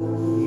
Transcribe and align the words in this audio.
Give 0.00 0.37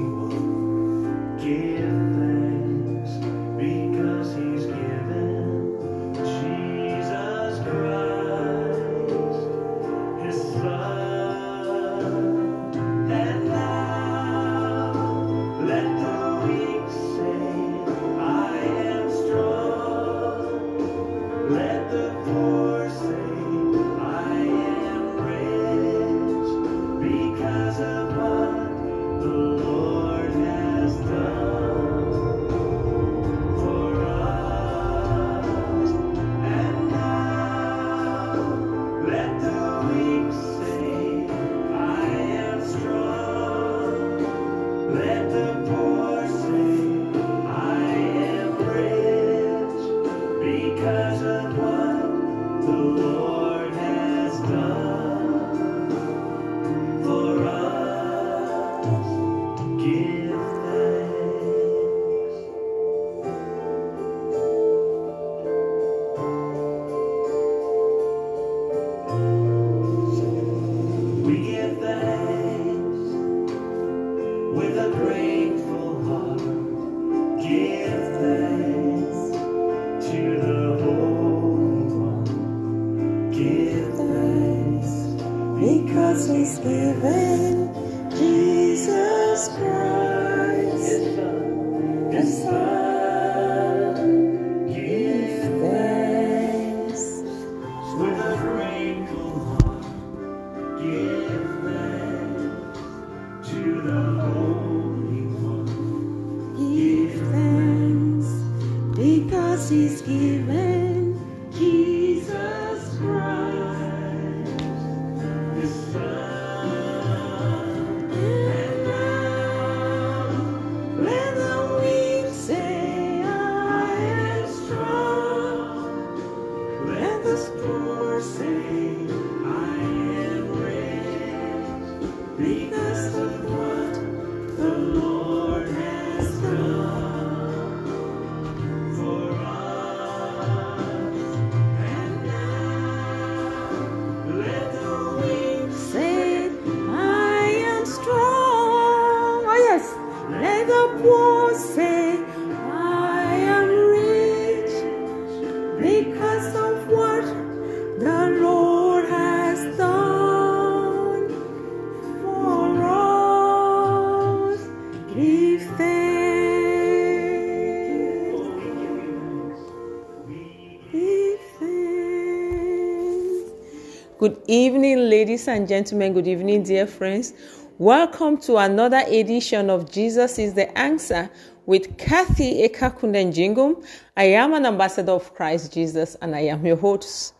and 175.52 175.68
gentlemen. 175.68 176.14
Good 176.14 176.28
evening, 176.28 176.64
dear 176.64 176.88
friends. 176.88 177.34
Welcome 177.78 178.38
to 178.42 178.56
another 178.56 179.04
edition 179.06 179.70
of 179.70 179.92
Jesus 179.92 180.40
is 180.40 180.54
the 180.54 180.78
Answer 180.78 181.30
with 181.66 181.98
Kathy 181.98 182.66
Ekakunden 182.66 183.34
Jingum. 183.34 183.86
I 184.16 184.26
am 184.26 184.54
an 184.54 184.66
ambassador 184.66 185.12
of 185.12 185.34
Christ 185.34 185.74
Jesus 185.74 186.16
and 186.22 186.34
I 186.34 186.42
am 186.42 186.66
your 186.66 186.78
host. 186.78 187.34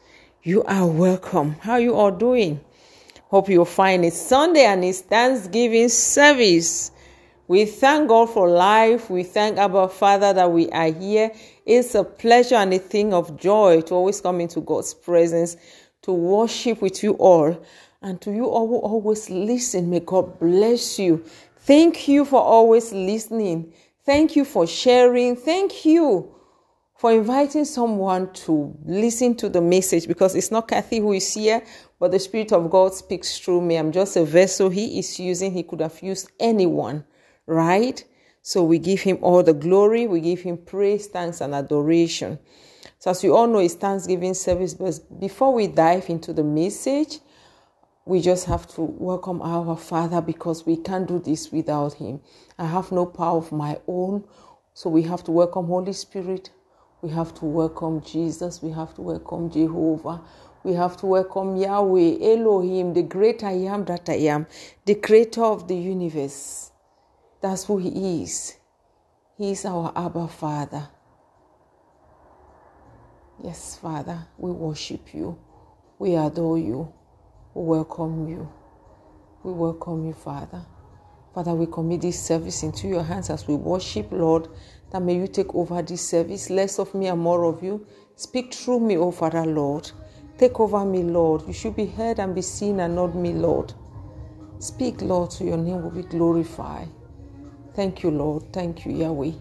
You 0.44 0.62
are 0.64 0.86
welcome. 0.86 1.56
How 1.62 1.74
are 1.74 1.80
you 1.80 1.96
all 1.96 2.12
doing? 2.12 2.60
Hope 3.30 3.48
you're 3.48 3.66
fine. 3.66 4.04
It's 4.04 4.22
Sunday 4.22 4.66
and 4.66 4.84
it's 4.84 5.00
Thanksgiving 5.00 5.88
service. 5.88 6.92
We 7.48 7.64
thank 7.64 8.10
God 8.10 8.30
for 8.30 8.50
life. 8.50 9.10
We 9.10 9.24
thank 9.24 9.58
our 9.58 9.88
Father 9.88 10.34
that 10.34 10.52
we 10.52 10.70
are 10.72 10.92
here. 10.92 11.32
It's 11.66 11.96
a 11.96 12.04
pleasure 12.04 12.56
and 12.56 12.74
a 12.74 12.80
thing 12.80 13.14
of 13.14 13.38
joy 13.40 13.82
to 13.82 13.96
always 13.96 14.20
come 14.20 14.42
into 14.42 14.60
God's 14.60 14.94
presence, 14.94 15.56
to 16.02 16.12
worship 16.12 16.82
with 16.82 17.04
you 17.04 17.14
all, 17.14 17.58
and 18.02 18.20
to 18.22 18.32
you 18.32 18.46
all 18.46 18.68
who 18.68 18.78
always 18.78 19.30
listen. 19.30 19.90
May 19.90 20.00
God 20.00 20.40
bless 20.40 20.98
you. 20.98 21.24
Thank 21.60 22.08
you 22.08 22.26
for 22.26 22.42
always 22.42 22.92
listening. 22.92 23.74
Thank 24.06 24.36
you 24.36 24.46
for 24.46 24.66
sharing. 24.66 25.36
Thank 25.36 25.86
you 25.86 26.34
for 26.98 27.12
inviting 27.12 27.66
someone 27.66 28.34
to 28.34 28.76
listen 28.86 29.36
to 29.36 29.50
the 29.50 29.62
message 29.62 30.08
because 30.08 30.36
it's 30.36 30.52
not 30.52 30.68
Kathy 30.68 31.00
who 31.00 31.14
is 31.14 31.34
here, 31.34 31.64
but 32.00 32.12
the 32.12 32.20
Spirit 32.20 32.52
of 32.52 32.70
God 32.72 32.94
speaks 32.94 33.38
through 33.38 33.62
me. 33.62 33.76
I'm 33.76 33.92
just 33.92 34.16
a 34.16 34.26
vessel 34.26 34.70
He 34.70 34.98
is 34.98 35.20
using. 35.20 35.52
He 35.52 35.64
could 35.64 35.82
have 35.82 36.02
used 36.02 36.32
anyone, 36.40 37.04
right? 37.46 38.04
So 38.42 38.64
we 38.64 38.80
give 38.80 39.02
Him 39.02 39.20
all 39.22 39.44
the 39.44 39.54
glory, 39.54 40.08
we 40.08 40.20
give 40.22 40.42
Him 40.42 40.58
praise, 40.58 41.06
thanks, 41.08 41.42
and 41.42 41.54
adoration. 41.54 42.40
So, 42.98 43.12
as 43.12 43.24
you 43.24 43.36
all 43.36 43.48
know, 43.48 43.60
it's 43.60 43.76
Thanksgiving 43.76 44.34
service, 44.34 44.74
but 44.74 45.00
before 45.20 45.54
we 45.54 45.68
dive 45.68 46.10
into 46.10 46.34
the 46.34 46.44
message, 46.44 47.20
we 48.12 48.20
just 48.20 48.46
have 48.46 48.68
to 48.68 48.82
welcome 48.82 49.42
our 49.42 49.78
Father 49.78 50.20
because 50.20 50.66
we 50.66 50.76
can't 50.76 51.08
do 51.08 51.18
this 51.18 51.50
without 51.50 51.94
Him. 51.94 52.20
I 52.60 52.66
have 52.66 52.92
no 52.92 53.06
power 53.06 53.38
of 53.38 53.54
my 53.54 53.80
own, 53.88 54.26
so 54.74 54.90
we 54.90 55.04
have 55.04 55.24
to 55.24 55.32
welcome 55.32 55.68
Holy 55.68 55.94
Spirit. 55.94 56.50
We 57.02 57.10
have 57.12 57.34
to 57.36 57.46
welcome 57.46 58.02
Jesus. 58.02 58.62
We 58.62 58.72
have 58.72 58.94
to 58.96 59.02
welcome 59.02 59.50
Jehovah. 59.50 60.20
We 60.66 60.74
have 60.74 60.98
to 60.98 61.06
welcome 61.06 61.56
Yahweh, 61.56 62.18
Elohim, 62.22 62.94
the 62.94 63.04
great 63.04 63.46
I 63.46 63.54
am 63.54 63.86
that 63.86 64.10
I 64.10 64.16
am, 64.28 64.46
the 64.84 64.96
creator 64.96 65.46
of 65.46 65.70
the 65.70 65.78
universe. 65.78 66.70
That's 67.40 67.64
who 67.64 67.78
He 67.78 68.24
is. 68.24 68.58
He 69.38 69.52
is 69.52 69.64
our 69.64 69.94
Abba 69.96 70.28
Father. 70.28 70.90
Yes, 73.42 73.78
Father, 73.82 74.28
we 74.38 74.52
worship 74.52 75.14
you. 75.14 75.40
We 75.98 76.16
adore 76.16 76.58
you. 76.58 76.92
We 77.54 77.64
welcome 77.64 78.30
you. 78.30 78.50
We 79.44 79.52
welcome 79.52 80.06
you, 80.06 80.14
Father. 80.14 80.66
Father, 81.34 81.54
we 81.54 81.66
commit 81.66 82.02
this 82.02 82.18
service 82.18 82.64
into 82.64 82.88
your 82.88 83.04
hands 83.04 83.30
as 83.30 83.48
we 83.48 83.56
worship, 83.56 84.08
Lord, 84.12 84.48
that 84.92 85.02
may 85.02 85.16
you 85.16 85.28
take 85.28 85.54
over 85.54 85.82
this 85.82 86.08
service. 86.08 86.50
Less 86.50 86.80
of 86.80 86.94
me 86.94 87.08
and 87.08 87.20
more 87.20 87.44
of 87.46 87.62
you. 87.62 87.86
Speak 88.16 88.54
through 88.54 88.82
me, 88.82 88.98
O 88.98 89.12
Father, 89.12 89.46
Lord. 89.46 89.92
Take 90.38 90.60
over 90.60 90.86
me, 90.86 91.04
Lord. 91.04 91.46
You 91.46 91.54
should 91.54 91.76
be 91.76 91.88
heard 91.88 92.20
and 92.20 92.34
be 92.34 92.42
seen 92.42 92.80
and 92.80 92.96
not 92.96 93.16
me, 93.16 93.34
Lord. 93.34 93.74
Speak, 94.60 95.02
Lord, 95.02 95.34
so 95.34 95.44
your 95.44 95.58
name 95.58 95.84
will 95.84 95.92
be 95.92 96.04
glorified. 96.04 96.88
Thank 97.74 98.04
you, 98.04 98.12
Lord. 98.12 98.54
Thank 98.54 98.86
you, 98.86 98.94
Yahweh. 98.94 99.32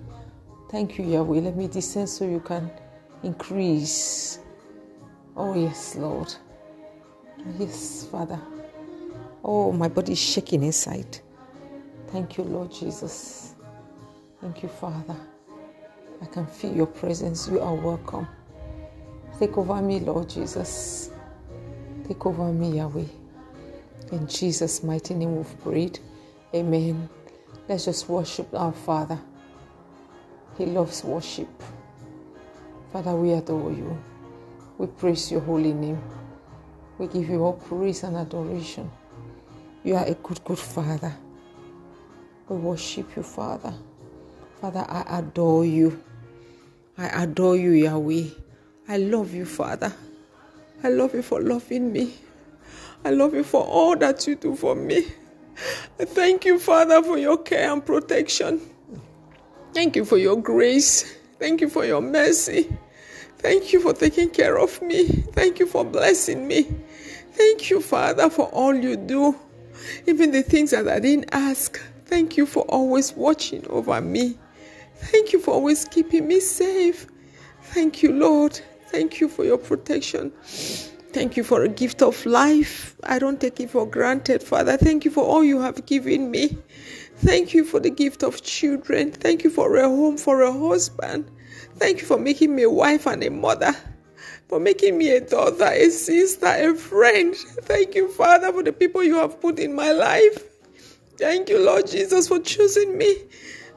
Thank 0.70 0.98
you, 0.98 1.04
Yahweh. 1.04 1.40
Let 1.40 1.56
me 1.56 1.68
descend 1.68 2.08
so 2.08 2.24
you 2.24 2.40
can 2.40 2.70
increase. 3.22 4.38
Oh, 5.36 5.54
yes, 5.54 5.96
Lord. 5.96 6.34
Yes, 7.58 8.06
Father. 8.10 8.40
Oh, 9.44 9.72
my 9.72 9.88
body 9.88 10.12
is 10.12 10.18
shaking 10.18 10.62
inside. 10.62 11.18
Thank 12.08 12.38
you, 12.38 12.44
Lord 12.44 12.72
Jesus. 12.72 13.54
Thank 14.40 14.62
you, 14.62 14.68
Father. 14.68 15.16
I 16.22 16.26
can 16.26 16.46
feel 16.46 16.74
your 16.74 16.86
presence. 16.86 17.48
You 17.48 17.60
are 17.60 17.74
welcome. 17.74 18.28
Take 19.38 19.58
over 19.58 19.80
me, 19.82 20.00
Lord 20.00 20.28
Jesus. 20.30 21.10
Take 22.08 22.26
over 22.26 22.52
me, 22.52 22.76
Yahweh. 22.78 23.06
In 24.12 24.26
Jesus' 24.26 24.82
mighty 24.82 25.14
name 25.14 25.36
we've 25.36 25.60
prayed. 25.62 25.98
Amen. 26.54 27.08
Let's 27.68 27.86
just 27.86 28.08
worship 28.08 28.54
our 28.54 28.72
Father. 28.72 29.18
He 30.58 30.66
loves 30.66 31.04
worship. 31.04 31.48
Father, 32.92 33.14
we 33.14 33.32
adore 33.32 33.72
you. 33.72 33.98
We 34.78 34.86
praise 34.88 35.32
your 35.32 35.40
holy 35.42 35.72
name. 35.72 36.02
We 37.00 37.06
give 37.06 37.30
you 37.30 37.42
all 37.42 37.54
praise 37.54 38.02
and 38.02 38.14
adoration. 38.14 38.90
You 39.84 39.94
are 39.96 40.04
a 40.04 40.12
good, 40.12 40.44
good 40.44 40.58
Father. 40.58 41.16
We 42.46 42.56
worship 42.56 43.16
you, 43.16 43.22
Father. 43.22 43.72
Father, 44.60 44.84
I 44.86 45.20
adore 45.20 45.64
you. 45.64 45.98
I 46.98 47.22
adore 47.22 47.56
you, 47.56 47.70
Yahweh. 47.70 48.24
I 48.86 48.98
love 48.98 49.32
you, 49.32 49.46
Father. 49.46 49.90
I 50.84 50.90
love 50.90 51.14
you 51.14 51.22
for 51.22 51.40
loving 51.40 51.90
me. 51.90 52.12
I 53.02 53.12
love 53.12 53.32
you 53.32 53.44
for 53.44 53.64
all 53.64 53.96
that 53.96 54.26
you 54.26 54.34
do 54.34 54.54
for 54.54 54.74
me. 54.74 55.06
I 55.98 56.04
thank 56.04 56.44
you, 56.44 56.58
Father, 56.58 57.02
for 57.02 57.16
your 57.16 57.38
care 57.38 57.72
and 57.72 57.82
protection. 57.82 58.60
Thank 59.72 59.96
you 59.96 60.04
for 60.04 60.18
your 60.18 60.36
grace. 60.36 61.16
Thank 61.38 61.62
you 61.62 61.70
for 61.70 61.86
your 61.86 62.02
mercy. 62.02 62.68
Thank 63.38 63.72
you 63.72 63.80
for 63.80 63.94
taking 63.94 64.28
care 64.28 64.58
of 64.58 64.82
me. 64.82 65.06
Thank 65.32 65.60
you 65.60 65.66
for 65.66 65.82
blessing 65.82 66.46
me. 66.46 66.68
Thank 67.32 67.70
you, 67.70 67.80
Father, 67.80 68.28
for 68.30 68.46
all 68.46 68.74
you 68.74 68.96
do. 68.96 69.36
Even 70.06 70.30
the 70.30 70.42
things 70.42 70.70
that 70.72 70.88
I 70.88 70.98
didn't 71.00 71.30
ask. 71.32 71.80
Thank 72.06 72.36
you 72.36 72.44
for 72.46 72.64
always 72.64 73.12
watching 73.12 73.66
over 73.68 74.00
me. 74.00 74.36
Thank 74.96 75.32
you 75.32 75.40
for 75.40 75.52
always 75.54 75.84
keeping 75.86 76.28
me 76.28 76.40
safe. 76.40 77.06
Thank 77.62 78.02
you, 78.02 78.12
Lord. 78.12 78.60
Thank 78.88 79.20
you 79.20 79.28
for 79.28 79.44
your 79.44 79.58
protection. 79.58 80.32
Thank 81.12 81.36
you 81.36 81.44
for 81.44 81.62
a 81.62 81.68
gift 81.68 82.02
of 82.02 82.24
life. 82.26 82.96
I 83.04 83.18
don't 83.18 83.40
take 83.40 83.60
it 83.60 83.70
for 83.70 83.86
granted, 83.86 84.42
Father. 84.42 84.76
Thank 84.76 85.04
you 85.04 85.10
for 85.10 85.24
all 85.24 85.42
you 85.42 85.60
have 85.60 85.86
given 85.86 86.30
me. 86.30 86.58
Thank 87.16 87.54
you 87.54 87.64
for 87.64 87.80
the 87.80 87.90
gift 87.90 88.22
of 88.22 88.42
children. 88.42 89.12
Thank 89.12 89.44
you 89.44 89.50
for 89.50 89.76
a 89.76 89.88
home, 89.88 90.16
for 90.16 90.42
a 90.42 90.52
husband. 90.52 91.30
Thank 91.76 92.00
you 92.00 92.06
for 92.06 92.18
making 92.18 92.54
me 92.54 92.62
a 92.64 92.70
wife 92.70 93.06
and 93.06 93.22
a 93.24 93.30
mother, 93.30 93.74
for 94.50 94.58
making 94.58 94.98
me 94.98 95.10
a 95.10 95.20
daughter, 95.20 95.70
a 95.72 95.88
sister, 95.90 96.44
a 96.44 96.74
friend. 96.74 97.36
Thank 97.36 97.94
you, 97.94 98.08
Father, 98.08 98.52
for 98.52 98.64
the 98.64 98.72
people 98.72 99.04
you 99.04 99.14
have 99.14 99.40
put 99.40 99.60
in 99.60 99.72
my 99.72 99.92
life. 99.92 100.42
Thank 101.16 101.48
you, 101.48 101.64
Lord 101.64 101.86
Jesus, 101.86 102.26
for 102.26 102.40
choosing 102.40 102.98
me 102.98 103.14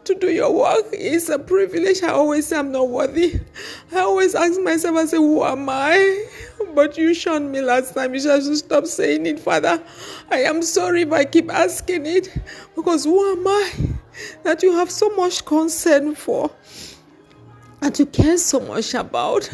to 0.05 0.15
do 0.15 0.31
your 0.31 0.51
work. 0.51 0.85
It's 0.91 1.29
a 1.29 1.37
privilege. 1.37 2.01
I 2.01 2.09
always 2.09 2.47
say 2.47 2.57
I'm 2.57 2.71
not 2.71 2.89
worthy. 2.89 3.39
I 3.91 3.99
always 3.99 4.33
ask 4.33 4.59
myself, 4.59 4.97
I 4.97 5.05
say, 5.05 5.17
Who 5.17 5.43
am 5.43 5.69
I? 5.69 6.25
But 6.73 6.97
you 6.97 7.13
shunned 7.13 7.51
me 7.51 7.61
last 7.61 7.93
time. 7.93 8.15
You 8.15 8.21
should 8.21 8.57
stop 8.57 8.87
saying 8.87 9.27
it, 9.27 9.39
Father. 9.39 9.79
I 10.31 10.39
am 10.39 10.63
sorry 10.63 11.03
if 11.03 11.11
I 11.11 11.23
keep 11.25 11.51
asking 11.51 12.07
it. 12.07 12.35
Because 12.75 13.03
who 13.03 13.31
am 13.33 13.47
I 13.47 13.71
that 14.41 14.63
you 14.63 14.71
have 14.71 14.89
so 14.89 15.09
much 15.09 15.45
concern 15.45 16.15
for? 16.15 16.49
That 17.81 17.99
you 17.99 18.07
care 18.07 18.39
so 18.39 18.59
much 18.59 18.95
about? 18.95 19.47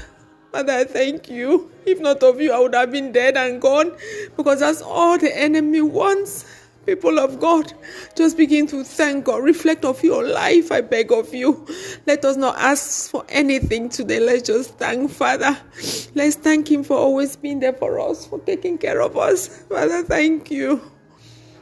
Father, 0.51 0.73
I 0.73 0.83
thank 0.83 1.29
you. 1.29 1.71
If 1.85 1.99
not 1.99 2.23
of 2.23 2.41
you, 2.41 2.51
I 2.51 2.59
would 2.59 2.73
have 2.73 2.91
been 2.91 3.11
dead 3.11 3.37
and 3.37 3.61
gone. 3.61 3.95
Because 4.35 4.59
that's 4.61 4.81
all 4.81 5.17
the 5.17 5.35
enemy 5.37 5.81
wants 5.81 6.45
people 6.89 7.19
of 7.19 7.39
God, 7.39 7.71
just 8.15 8.35
begin 8.35 8.65
to 8.67 8.83
thank 8.83 9.25
God. 9.25 9.43
Reflect 9.43 9.85
of 9.85 10.03
your 10.03 10.23
life, 10.27 10.71
I 10.71 10.81
beg 10.81 11.11
of 11.11 11.33
you. 11.33 11.67
Let 12.07 12.25
us 12.25 12.35
not 12.35 12.57
ask 12.57 13.11
for 13.11 13.23
anything 13.29 13.89
today. 13.89 14.19
Let's 14.19 14.41
just 14.41 14.75
thank 14.79 15.11
Father. 15.11 15.55
Let's 16.15 16.35
thank 16.35 16.71
Him 16.71 16.83
for 16.83 16.97
always 16.97 17.35
being 17.35 17.59
there 17.59 17.73
for 17.73 17.99
us, 17.99 18.25
for 18.25 18.39
taking 18.39 18.79
care 18.79 19.01
of 19.01 19.17
us. 19.17 19.63
Father, 19.69 20.01
thank 20.03 20.49
you. 20.49 20.81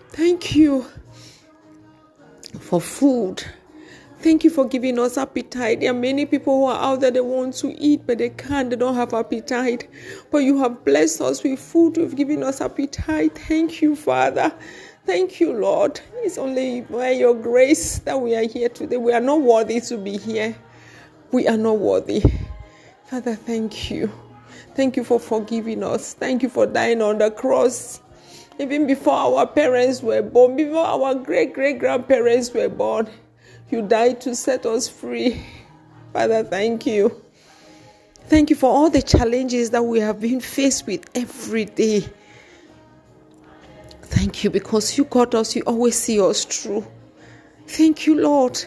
Thank 0.09 0.55
you 0.55 0.85
for 2.59 2.79
food. 2.79 3.43
Thank 4.19 4.43
you 4.43 4.49
for 4.49 4.65
giving 4.65 4.97
us 4.97 5.15
appetite. 5.17 5.79
There 5.79 5.91
are 5.91 5.93
many 5.93 6.25
people 6.25 6.57
who 6.57 6.65
are 6.65 6.81
out 6.81 7.01
there, 7.01 7.11
they 7.11 7.21
want 7.21 7.53
to 7.55 7.79
eat, 7.79 8.01
but 8.07 8.17
they 8.17 8.29
can't, 8.29 8.69
they 8.69 8.75
don't 8.75 8.95
have 8.95 9.13
appetite. 9.13 9.87
But 10.31 10.39
you 10.39 10.57
have 10.59 10.83
blessed 10.83 11.21
us 11.21 11.43
with 11.43 11.59
food, 11.59 11.97
you've 11.97 12.15
given 12.15 12.41
us 12.41 12.59
appetite. 12.59 13.37
Thank 13.37 13.81
you, 13.81 13.95
Father. 13.95 14.51
Thank 15.05 15.39
you, 15.39 15.53
Lord. 15.53 16.01
It's 16.15 16.37
only 16.37 16.81
by 16.81 17.11
your 17.11 17.35
grace 17.35 17.99
that 17.99 18.19
we 18.19 18.35
are 18.35 18.47
here 18.47 18.69
today. 18.69 18.97
We 18.97 19.13
are 19.13 19.21
not 19.21 19.41
worthy 19.41 19.79
to 19.81 19.97
be 19.97 20.17
here. 20.17 20.55
We 21.31 21.47
are 21.47 21.55
not 21.55 21.77
worthy. 21.77 22.23
Father, 23.05 23.35
thank 23.35 23.91
you. 23.91 24.11
Thank 24.75 24.97
you 24.97 25.03
for 25.03 25.19
forgiving 25.19 25.83
us. 25.83 26.13
Thank 26.13 26.43
you 26.43 26.49
for 26.49 26.65
dying 26.65 27.01
on 27.01 27.19
the 27.19 27.31
cross. 27.31 28.01
Even 28.59 28.87
before 28.87 29.13
our 29.13 29.47
parents 29.47 30.01
were 30.01 30.21
born, 30.23 30.55
before 30.55 30.85
our 30.85 31.15
great 31.15 31.53
great 31.53 31.79
grandparents 31.79 32.51
were 32.53 32.67
born, 32.67 33.07
you 33.69 33.81
died 33.81 34.21
to 34.21 34.35
set 34.35 34.65
us 34.65 34.87
free. 34.87 35.45
Father, 36.13 36.43
thank 36.43 36.85
you. 36.85 37.21
Thank 38.27 38.49
you 38.49 38.55
for 38.55 38.69
all 38.69 38.89
the 38.89 39.01
challenges 39.01 39.69
that 39.69 39.83
we 39.83 39.99
have 39.99 40.19
been 40.19 40.41
faced 40.41 40.85
with 40.85 41.09
every 41.15 41.65
day. 41.65 42.05
Thank 44.01 44.43
you 44.43 44.49
because 44.49 44.97
you 44.97 45.05
got 45.05 45.35
us, 45.35 45.55
you 45.55 45.61
always 45.63 45.97
see 45.97 46.19
us 46.19 46.43
through. 46.43 46.85
Thank 47.67 48.05
you, 48.05 48.19
Lord. 48.19 48.63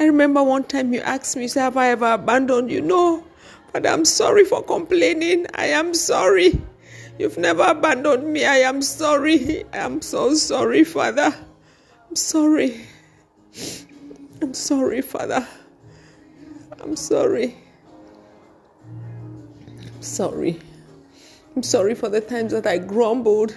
I 0.00 0.04
remember 0.04 0.42
one 0.42 0.64
time 0.64 0.92
you 0.92 1.00
asked 1.00 1.36
me, 1.36 1.48
Have 1.54 1.76
I 1.76 1.90
ever 1.90 2.12
abandoned 2.12 2.70
you? 2.70 2.80
No, 2.80 3.24
but 3.72 3.86
I'm 3.86 4.04
sorry 4.04 4.44
for 4.44 4.62
complaining. 4.62 5.46
I 5.54 5.66
am 5.66 5.94
sorry. 5.94 6.60
You've 7.18 7.38
never 7.38 7.62
abandoned 7.62 8.26
me. 8.26 8.44
I 8.44 8.56
am 8.56 8.82
sorry. 8.82 9.64
I 9.72 9.78
am 9.78 10.02
so 10.02 10.34
sorry, 10.34 10.84
Father. 10.84 11.34
I'm 12.08 12.16
sorry. 12.16 12.80
I'm 14.40 14.54
sorry, 14.54 15.02
Father. 15.02 15.46
I'm 16.80 16.96
sorry. 16.96 17.56
I'm 19.86 20.02
sorry. 20.02 20.60
I'm 21.54 21.62
sorry 21.62 21.94
for 21.94 22.08
the 22.08 22.20
times 22.20 22.52
that 22.52 22.66
I 22.66 22.78
grumbled 22.78 23.54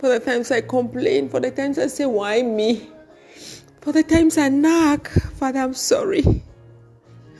for 0.00 0.08
the 0.08 0.18
times 0.18 0.50
I 0.50 0.62
complained, 0.62 1.30
for 1.30 1.40
the 1.40 1.50
times 1.50 1.78
I 1.78 1.86
say, 1.88 2.06
Why 2.06 2.40
me? 2.40 2.88
For 3.82 3.92
the 3.92 4.02
times 4.02 4.38
I 4.38 4.48
nag, 4.48 5.06
Father, 5.08 5.60
I'm 5.60 5.74
sorry. 5.74 6.42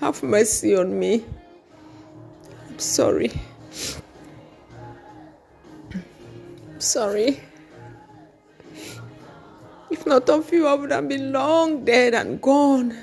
Have 0.01 0.23
mercy 0.23 0.77
on 0.77 0.99
me. 0.99 1.25
I'm 2.69 2.79
sorry. 2.79 3.33
I'm 5.95 6.81
sorry. 6.81 7.41
If 9.91 10.07
not 10.07 10.31
of 10.31 10.53
you, 10.53 10.67
I 10.67 10.75
would 10.75 10.93
have 10.93 11.09
been 11.09 11.33
long 11.33 11.85
dead 11.85 12.15
and 12.15 12.41
gone. 12.41 12.97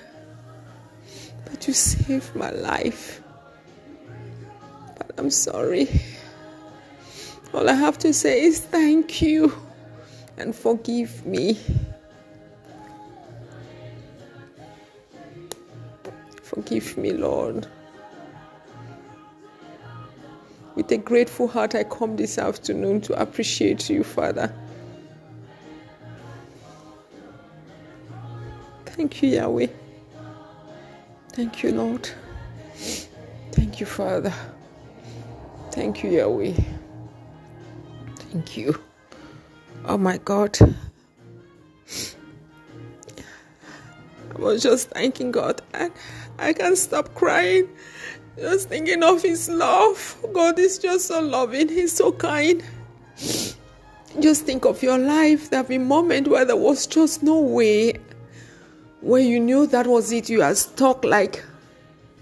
But 1.45 1.67
you 1.67 1.73
saved 1.73 2.35
my 2.35 2.51
life. 2.51 3.21
But 4.97 5.11
I'm 5.17 5.29
sorry. 5.29 5.89
All 7.53 7.69
I 7.69 7.73
have 7.73 7.97
to 7.99 8.13
say 8.13 8.43
is 8.43 8.59
thank 8.59 9.21
you 9.21 9.53
and 10.37 10.55
forgive 10.55 11.25
me. 11.25 11.59
Forgive 16.43 16.97
me, 16.97 17.11
Lord. 17.11 17.67
With 20.75 20.91
a 20.91 20.97
grateful 20.97 21.47
heart, 21.47 21.75
I 21.75 21.83
come 21.83 22.15
this 22.15 22.37
afternoon 22.37 23.01
to 23.01 23.19
appreciate 23.19 23.89
you, 23.89 24.03
Father. 24.03 24.53
Thank 29.07 29.23
you, 29.23 29.29
Yahweh. 29.29 29.67
Thank 31.31 31.63
you, 31.63 31.71
Lord. 31.71 32.09
Thank 33.53 33.79
you, 33.79 33.85
Father. 33.85 34.33
Thank 35.71 36.03
you, 36.03 36.09
Yahweh. 36.09 36.51
Thank 38.17 38.57
you. 38.57 38.77
Oh 39.85 39.97
my 39.97 40.17
God. 40.17 40.57
I 44.35 44.37
was 44.37 44.61
just 44.61 44.89
thanking 44.89 45.31
God 45.31 45.61
and 45.73 45.93
I 46.37 46.51
can't 46.51 46.77
stop 46.77 47.15
crying. 47.15 47.69
Just 48.37 48.67
thinking 48.67 49.03
of 49.03 49.21
His 49.21 49.47
love. 49.47 50.17
God 50.33 50.59
is 50.59 50.77
just 50.79 51.07
so 51.07 51.21
loving, 51.21 51.69
He's 51.69 51.93
so 51.93 52.11
kind. 52.11 52.61
Just 54.19 54.45
think 54.45 54.65
of 54.65 54.83
your 54.83 54.97
life. 54.97 55.49
There 55.49 55.59
have 55.59 55.69
been 55.69 55.87
moments 55.87 56.29
where 56.29 56.43
there 56.43 56.57
was 56.57 56.87
just 56.87 57.23
no 57.23 57.39
way, 57.39 57.93
where 59.01 59.21
you 59.21 59.39
knew 59.39 59.67
that 59.67 59.87
was 59.87 60.11
it. 60.11 60.29
You 60.29 60.41
are 60.41 60.55
stuck 60.55 61.03
like 61.03 61.43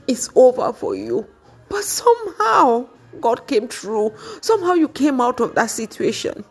it's 0.08 0.30
over 0.36 0.74
for 0.74 0.96
you. 0.96 1.26
But 1.70 1.84
somehow, 1.84 2.88
God 3.22 3.48
came 3.48 3.68
through. 3.68 4.14
Somehow 4.42 4.74
you 4.74 4.88
came 4.88 5.20
out 5.22 5.40
of 5.40 5.56
that 5.56 5.72
situation. 5.72 6.46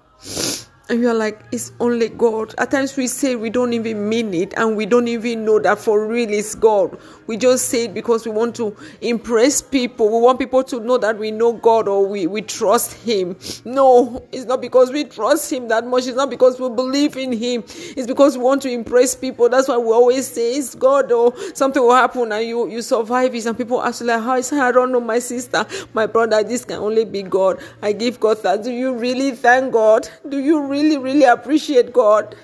And 0.88 1.00
you're 1.00 1.14
like, 1.14 1.40
it's 1.50 1.72
only 1.80 2.10
God. 2.10 2.54
At 2.58 2.70
times 2.70 2.94
we 2.96 3.06
say 3.06 3.36
we 3.36 3.48
don't 3.48 3.72
even 3.72 4.06
mean 4.06 4.34
it 4.34 4.52
and 4.56 4.76
we 4.76 4.84
don't 4.84 5.08
even 5.08 5.44
know 5.44 5.58
that 5.58 5.78
for 5.78 6.06
real 6.06 6.28
it's 6.30 6.54
God. 6.54 6.98
We 7.26 7.38
just 7.38 7.68
say 7.68 7.84
it 7.86 7.94
because 7.94 8.26
we 8.26 8.32
want 8.32 8.54
to 8.56 8.76
impress 9.00 9.62
people. 9.62 10.10
We 10.10 10.20
want 10.20 10.38
people 10.38 10.62
to 10.64 10.80
know 10.80 10.98
that 10.98 11.18
we 11.18 11.30
know 11.30 11.54
God 11.54 11.88
or 11.88 12.06
we, 12.06 12.26
we 12.26 12.42
trust 12.42 12.92
Him. 13.02 13.36
No, 13.64 14.22
it's 14.30 14.44
not 14.44 14.60
because 14.60 14.92
we 14.92 15.04
trust 15.04 15.50
Him 15.50 15.68
that 15.68 15.86
much. 15.86 16.06
It's 16.06 16.18
not 16.18 16.28
because 16.28 16.60
we 16.60 16.68
believe 16.68 17.16
in 17.16 17.32
Him. 17.32 17.64
It's 17.66 18.06
because 18.06 18.36
we 18.36 18.44
want 18.44 18.60
to 18.62 18.70
impress 18.70 19.14
people. 19.14 19.48
That's 19.48 19.68
why 19.68 19.78
we 19.78 19.90
always 19.90 20.28
say 20.28 20.54
it's 20.54 20.74
God 20.74 21.10
or 21.12 21.34
something 21.54 21.82
will 21.82 21.94
happen 21.94 22.30
and 22.30 22.46
you, 22.46 22.68
you 22.68 22.82
survive 22.82 23.34
it. 23.34 23.46
And 23.46 23.56
people 23.56 23.82
ask 23.82 24.02
like, 24.02 24.22
how 24.22 24.36
is 24.36 24.52
I 24.52 24.70
don't 24.70 24.92
know 24.92 25.00
my 25.00 25.18
sister, 25.18 25.66
my 25.94 26.04
brother. 26.04 26.42
This 26.42 26.66
can 26.66 26.76
only 26.76 27.06
be 27.06 27.22
God. 27.22 27.58
I 27.80 27.92
give 27.92 28.20
God 28.20 28.42
that. 28.42 28.64
Do 28.64 28.70
you 28.70 28.94
really 28.94 29.30
thank 29.30 29.72
God? 29.72 30.10
Do 30.28 30.38
you 30.38 30.60
really 30.60 30.73
really, 30.74 30.98
really 30.98 31.24
appreciate 31.24 31.92
God? 31.92 32.34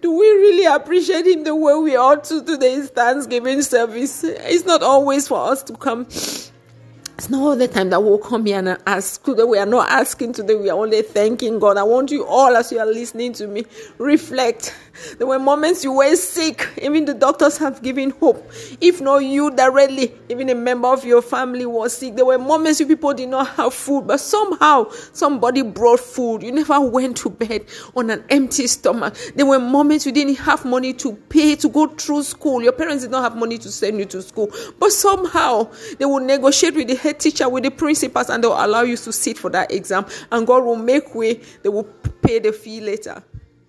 Do 0.00 0.12
we 0.12 0.26
really 0.26 0.64
appreciate 0.64 1.26
Him 1.26 1.42
the 1.42 1.56
way 1.56 1.74
we 1.74 1.96
ought 1.96 2.22
to 2.24 2.44
today's 2.44 2.88
Thanksgiving 2.90 3.62
service? 3.62 4.22
It's 4.22 4.64
not 4.64 4.84
always 4.84 5.26
for 5.26 5.50
us 5.50 5.64
to 5.64 5.76
come. 5.76 6.02
It's 6.02 7.30
not 7.30 7.42
all 7.42 7.56
the 7.56 7.66
time 7.66 7.90
that 7.90 8.00
we'll 8.00 8.18
come 8.18 8.46
here 8.46 8.60
and 8.60 8.78
ask. 8.86 9.24
Today 9.24 9.42
we 9.42 9.58
are 9.58 9.66
not 9.66 9.90
asking 9.90 10.34
today, 10.34 10.54
we 10.54 10.70
are 10.70 10.78
only 10.78 11.02
thanking 11.02 11.58
God. 11.58 11.76
I 11.76 11.82
want 11.82 12.12
you 12.12 12.24
all, 12.24 12.56
as 12.56 12.70
you 12.70 12.78
are 12.78 12.86
listening 12.86 13.32
to 13.34 13.48
me, 13.48 13.64
reflect 13.98 14.72
there 15.18 15.26
were 15.26 15.38
moments 15.38 15.84
you 15.84 15.92
were 15.92 16.14
sick. 16.16 16.68
Even 16.80 17.04
the 17.04 17.14
doctors 17.14 17.56
have 17.58 17.82
given 17.82 18.10
hope. 18.10 18.50
If 18.80 19.00
not 19.00 19.18
you 19.18 19.50
directly, 19.50 20.14
even 20.28 20.48
a 20.50 20.54
member 20.54 20.88
of 20.88 21.04
your 21.04 21.22
family 21.22 21.66
was 21.66 21.96
sick. 21.96 22.16
There 22.16 22.24
were 22.24 22.38
moments 22.38 22.80
you 22.80 22.86
people 22.86 23.14
did 23.14 23.28
not 23.28 23.48
have 23.48 23.74
food, 23.74 24.06
but 24.06 24.20
somehow 24.20 24.90
somebody 25.12 25.62
brought 25.62 26.00
food. 26.00 26.42
You 26.42 26.52
never 26.52 26.80
went 26.80 27.16
to 27.18 27.30
bed 27.30 27.66
on 27.96 28.10
an 28.10 28.24
empty 28.30 28.66
stomach. 28.66 29.14
There 29.34 29.46
were 29.46 29.58
moments 29.58 30.06
you 30.06 30.12
didn't 30.12 30.36
have 30.36 30.64
money 30.64 30.92
to 30.94 31.12
pay 31.12 31.56
to 31.56 31.68
go 31.68 31.86
through 31.86 32.22
school. 32.22 32.62
Your 32.62 32.72
parents 32.72 33.02
did 33.02 33.10
not 33.10 33.22
have 33.22 33.36
money 33.36 33.58
to 33.58 33.70
send 33.70 33.98
you 33.98 34.04
to 34.06 34.22
school. 34.22 34.50
But 34.78 34.92
somehow 34.92 35.70
they 35.98 36.04
will 36.04 36.20
negotiate 36.20 36.74
with 36.74 36.88
the 36.88 36.96
head 36.96 37.20
teacher, 37.20 37.48
with 37.48 37.64
the 37.64 37.70
principals, 37.70 38.30
and 38.30 38.42
they'll 38.42 38.52
allow 38.52 38.82
you 38.82 38.96
to 38.96 39.12
sit 39.12 39.38
for 39.38 39.50
that 39.50 39.72
exam. 39.72 40.06
And 40.30 40.46
God 40.46 40.64
will 40.64 40.76
make 40.76 41.14
way. 41.14 41.40
They 41.62 41.68
will 41.68 41.84
pay 42.22 42.38
the 42.38 42.52
fee 42.52 42.80
later. 42.80 43.22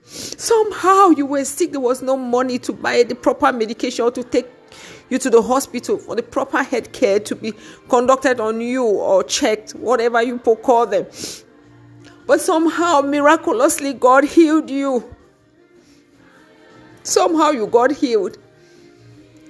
Somehow 0.05 1.09
you 1.09 1.25
were 1.25 1.43
sick, 1.43 1.71
there 1.71 1.79
was 1.79 2.01
no 2.01 2.15
money 2.15 2.59
to 2.59 2.71
buy 2.71 3.03
the 3.03 3.15
proper 3.15 3.51
medication 3.51 4.05
or 4.05 4.11
to 4.11 4.23
take 4.23 4.47
you 5.09 5.17
to 5.17 5.29
the 5.29 5.41
hospital 5.41 5.97
for 5.97 6.15
the 6.15 6.23
proper 6.23 6.61
health 6.61 6.91
care 6.91 7.19
to 7.19 7.35
be 7.35 7.53
conducted 7.89 8.39
on 8.39 8.61
you 8.61 8.83
or 8.83 9.23
checked, 9.23 9.71
whatever 9.71 10.21
you 10.21 10.37
call 10.37 10.85
them. 10.85 11.05
But 12.27 12.41
somehow, 12.41 13.01
miraculously, 13.01 13.93
God 13.93 14.25
healed 14.25 14.69
you. 14.69 15.15
Somehow 17.03 17.51
you 17.51 17.67
got 17.67 17.91
healed. 17.91 18.37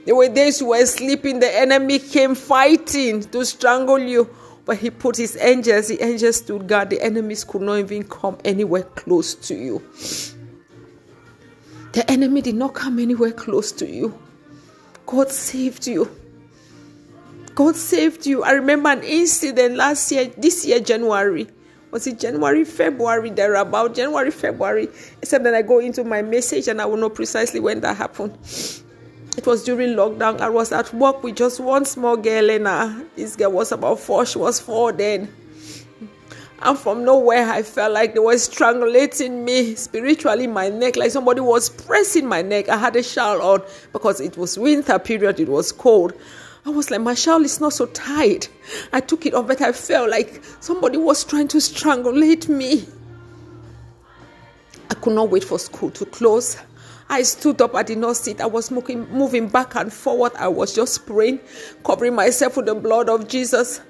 There 0.05 0.15
were 0.15 0.27
days 0.27 0.61
you 0.61 0.67
were 0.67 0.85
sleeping, 0.85 1.39
the 1.39 1.57
enemy 1.57 1.99
came 1.99 2.35
fighting 2.35 3.23
to 3.23 3.45
strangle 3.45 3.99
you. 3.99 4.29
But 4.65 4.77
he 4.77 4.89
put 4.89 5.15
his 5.17 5.37
angels, 5.39 5.87
the 5.89 6.01
angels 6.03 6.37
stood 6.37 6.67
guard, 6.67 6.89
the 6.89 7.01
enemies 7.01 7.43
could 7.43 7.61
not 7.61 7.79
even 7.79 8.03
come 8.03 8.37
anywhere 8.43 8.83
close 8.83 9.35
to 9.35 9.55
you. 9.55 9.81
The 11.95 12.11
enemy 12.11 12.41
did 12.41 12.55
not 12.55 12.73
come 12.73 12.99
anywhere 12.99 13.31
close 13.31 13.71
to 13.71 13.87
you. 13.87 14.19
God 15.05 15.31
saved 15.31 15.87
you. 15.87 16.11
God 17.55 17.77
saved 17.77 18.25
you. 18.25 18.43
I 18.43 18.51
remember 18.51 18.89
an 18.89 19.01
incident 19.01 19.77
last 19.77 20.11
year, 20.11 20.25
this 20.25 20.65
year, 20.65 20.81
January. 20.81 21.47
Was 21.91 22.05
it 22.05 22.19
January, 22.19 22.65
February, 22.65 23.29
there 23.29 23.55
about 23.55 23.95
January, 23.95 24.29
February? 24.29 24.89
Except 25.21 25.45
that 25.45 25.53
I 25.53 25.61
go 25.61 25.79
into 25.79 26.03
my 26.03 26.21
message 26.21 26.67
and 26.67 26.81
I 26.81 26.85
will 26.85 26.97
know 26.97 27.09
precisely 27.09 27.61
when 27.61 27.79
that 27.79 27.95
happened. 27.95 28.37
It 29.37 29.45
was 29.47 29.63
during 29.63 29.91
lockdown. 29.91 30.41
I 30.41 30.49
was 30.49 30.73
at 30.73 30.93
work 30.93 31.23
with 31.23 31.37
just 31.37 31.61
one 31.61 31.85
small 31.85 32.17
girl, 32.17 32.49
and 32.49 33.07
this 33.15 33.37
girl 33.37 33.53
was 33.53 33.71
about 33.71 34.01
four. 34.01 34.25
She 34.25 34.37
was 34.37 34.59
four 34.59 34.91
then. 34.91 35.33
And 36.61 36.77
from 36.77 37.03
nowhere, 37.03 37.49
I 37.49 37.63
felt 37.63 37.93
like 37.93 38.13
they 38.13 38.19
were 38.19 38.33
strangulating 38.35 39.43
me 39.43 39.75
spiritually, 39.75 40.47
my 40.47 40.69
neck, 40.69 40.95
like 40.95 41.11
somebody 41.11 41.41
was 41.41 41.69
pressing 41.69 42.25
my 42.25 42.41
neck. 42.41 42.69
I 42.69 42.77
had 42.77 42.95
a 42.95 43.03
shawl 43.03 43.41
on 43.41 43.61
because 43.91 44.21
it 44.21 44.37
was 44.37 44.57
winter 44.57 44.97
period, 44.97 45.39
it 45.39 45.49
was 45.49 45.71
cold. 45.71 46.13
I 46.65 46.69
was 46.69 46.89
like, 46.89 47.01
my 47.01 47.13
shawl 47.13 47.43
is 47.43 47.61
not 47.61 47.73
so 47.73 47.85
tight. 47.87 48.49
I 48.91 48.99
took 48.99 49.25
it 49.25 49.35
off, 49.35 49.47
but 49.47 49.61
I 49.61 49.71
felt 49.71 50.09
like 50.09 50.41
somebody 50.61 50.97
was 50.97 51.23
trying 51.23 51.47
to 51.49 51.57
strangulate 51.57 52.49
me. 52.49 52.87
I 54.89 54.95
could 54.95 55.13
not 55.13 55.29
wait 55.29 55.43
for 55.43 55.59
school 55.59 55.91
to 55.91 56.05
close. 56.05 56.57
I 57.09 57.21
stood 57.21 57.61
up, 57.61 57.75
I 57.75 57.83
did 57.83 57.99
not 57.99 58.17
sit. 58.17 58.41
I 58.41 58.47
was 58.47 58.71
moving, 58.71 59.07
moving 59.11 59.47
back 59.47 59.75
and 59.75 59.93
forward. 59.93 60.31
I 60.39 60.47
was 60.47 60.73
just 60.73 61.05
praying, 61.05 61.39
covering 61.83 62.15
myself 62.15 62.57
with 62.57 62.65
the 62.65 62.73
blood 62.73 63.09
of 63.09 63.27
Jesus. 63.27 63.81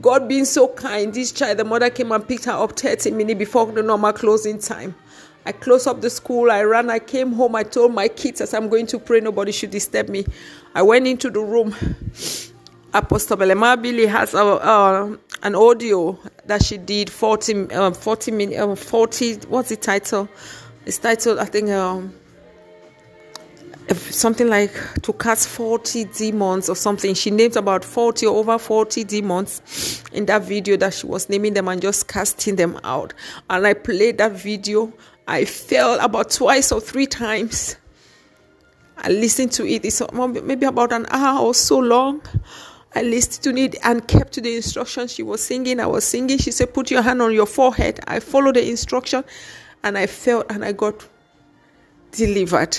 God 0.00 0.28
being 0.28 0.44
so 0.44 0.68
kind, 0.68 1.12
this 1.12 1.32
child, 1.32 1.58
the 1.58 1.64
mother 1.64 1.90
came 1.90 2.12
and 2.12 2.26
picked 2.26 2.44
her 2.44 2.52
up 2.52 2.78
30 2.78 3.10
minutes 3.12 3.38
before 3.38 3.66
the 3.66 3.82
normal 3.82 4.12
closing 4.12 4.58
time. 4.58 4.94
I 5.44 5.52
closed 5.52 5.88
up 5.88 6.00
the 6.00 6.10
school, 6.10 6.50
I 6.50 6.62
ran, 6.62 6.90
I 6.90 6.98
came 6.98 7.32
home, 7.32 7.56
I 7.56 7.62
told 7.62 7.94
my 7.94 8.08
kids 8.08 8.40
as 8.40 8.54
I'm 8.54 8.68
going 8.68 8.86
to 8.88 8.98
pray, 8.98 9.20
nobody 9.20 9.50
should 9.50 9.70
disturb 9.70 10.08
me. 10.08 10.26
I 10.74 10.82
went 10.82 11.06
into 11.06 11.30
the 11.30 11.40
room. 11.40 11.74
Apostle 12.94 13.36
Belema 13.36 13.80
Billy 13.80 14.06
has 14.06 14.34
a, 14.34 14.42
uh, 14.42 15.16
an 15.42 15.54
audio 15.54 16.18
that 16.46 16.64
she 16.64 16.78
did 16.78 17.10
40, 17.10 17.70
uh, 17.72 17.90
40 17.90 18.30
minutes, 18.30 18.60
uh, 18.60 18.74
40, 18.76 19.34
what's 19.48 19.70
the 19.70 19.76
title? 19.76 20.28
It's 20.86 20.98
titled, 20.98 21.38
I 21.38 21.44
think, 21.44 21.70
um, 21.70 22.14
something 23.96 24.48
like 24.48 24.72
to 25.02 25.12
cast 25.12 25.48
40 25.48 26.04
demons 26.04 26.68
or 26.68 26.76
something. 26.76 27.14
She 27.14 27.30
named 27.30 27.56
about 27.56 27.84
40 27.84 28.26
or 28.26 28.36
over 28.36 28.58
40 28.58 29.04
demons 29.04 30.02
in 30.12 30.26
that 30.26 30.42
video 30.42 30.76
that 30.76 30.94
she 30.94 31.06
was 31.06 31.28
naming 31.28 31.54
them 31.54 31.68
and 31.68 31.80
just 31.80 32.08
casting 32.08 32.56
them 32.56 32.78
out. 32.84 33.14
And 33.48 33.66
I 33.66 33.74
played 33.74 34.18
that 34.18 34.32
video. 34.32 34.92
I 35.26 35.44
fell 35.44 35.98
about 36.00 36.30
twice 36.30 36.72
or 36.72 36.80
three 36.80 37.06
times. 37.06 37.76
I 38.98 39.10
listened 39.10 39.52
to 39.52 39.66
it. 39.66 39.84
It's 39.84 40.02
maybe 40.42 40.66
about 40.66 40.92
an 40.92 41.06
hour 41.10 41.46
or 41.46 41.54
so 41.54 41.78
long. 41.78 42.22
I 42.94 43.02
listened 43.02 43.44
to 43.44 43.60
it 43.62 43.76
and 43.84 44.06
kept 44.08 44.32
to 44.34 44.40
the 44.40 44.56
instructions 44.56 45.12
she 45.14 45.22
was 45.22 45.42
singing. 45.42 45.78
I 45.78 45.86
was 45.86 46.04
singing. 46.04 46.38
She 46.38 46.50
said, 46.50 46.74
Put 46.74 46.90
your 46.90 47.02
hand 47.02 47.22
on 47.22 47.32
your 47.32 47.46
forehead. 47.46 48.00
I 48.08 48.20
followed 48.20 48.56
the 48.56 48.68
instruction 48.68 49.24
and 49.84 49.96
I 49.96 50.06
felt 50.06 50.50
and 50.50 50.64
I 50.64 50.72
got 50.72 51.06
delivered. 52.12 52.78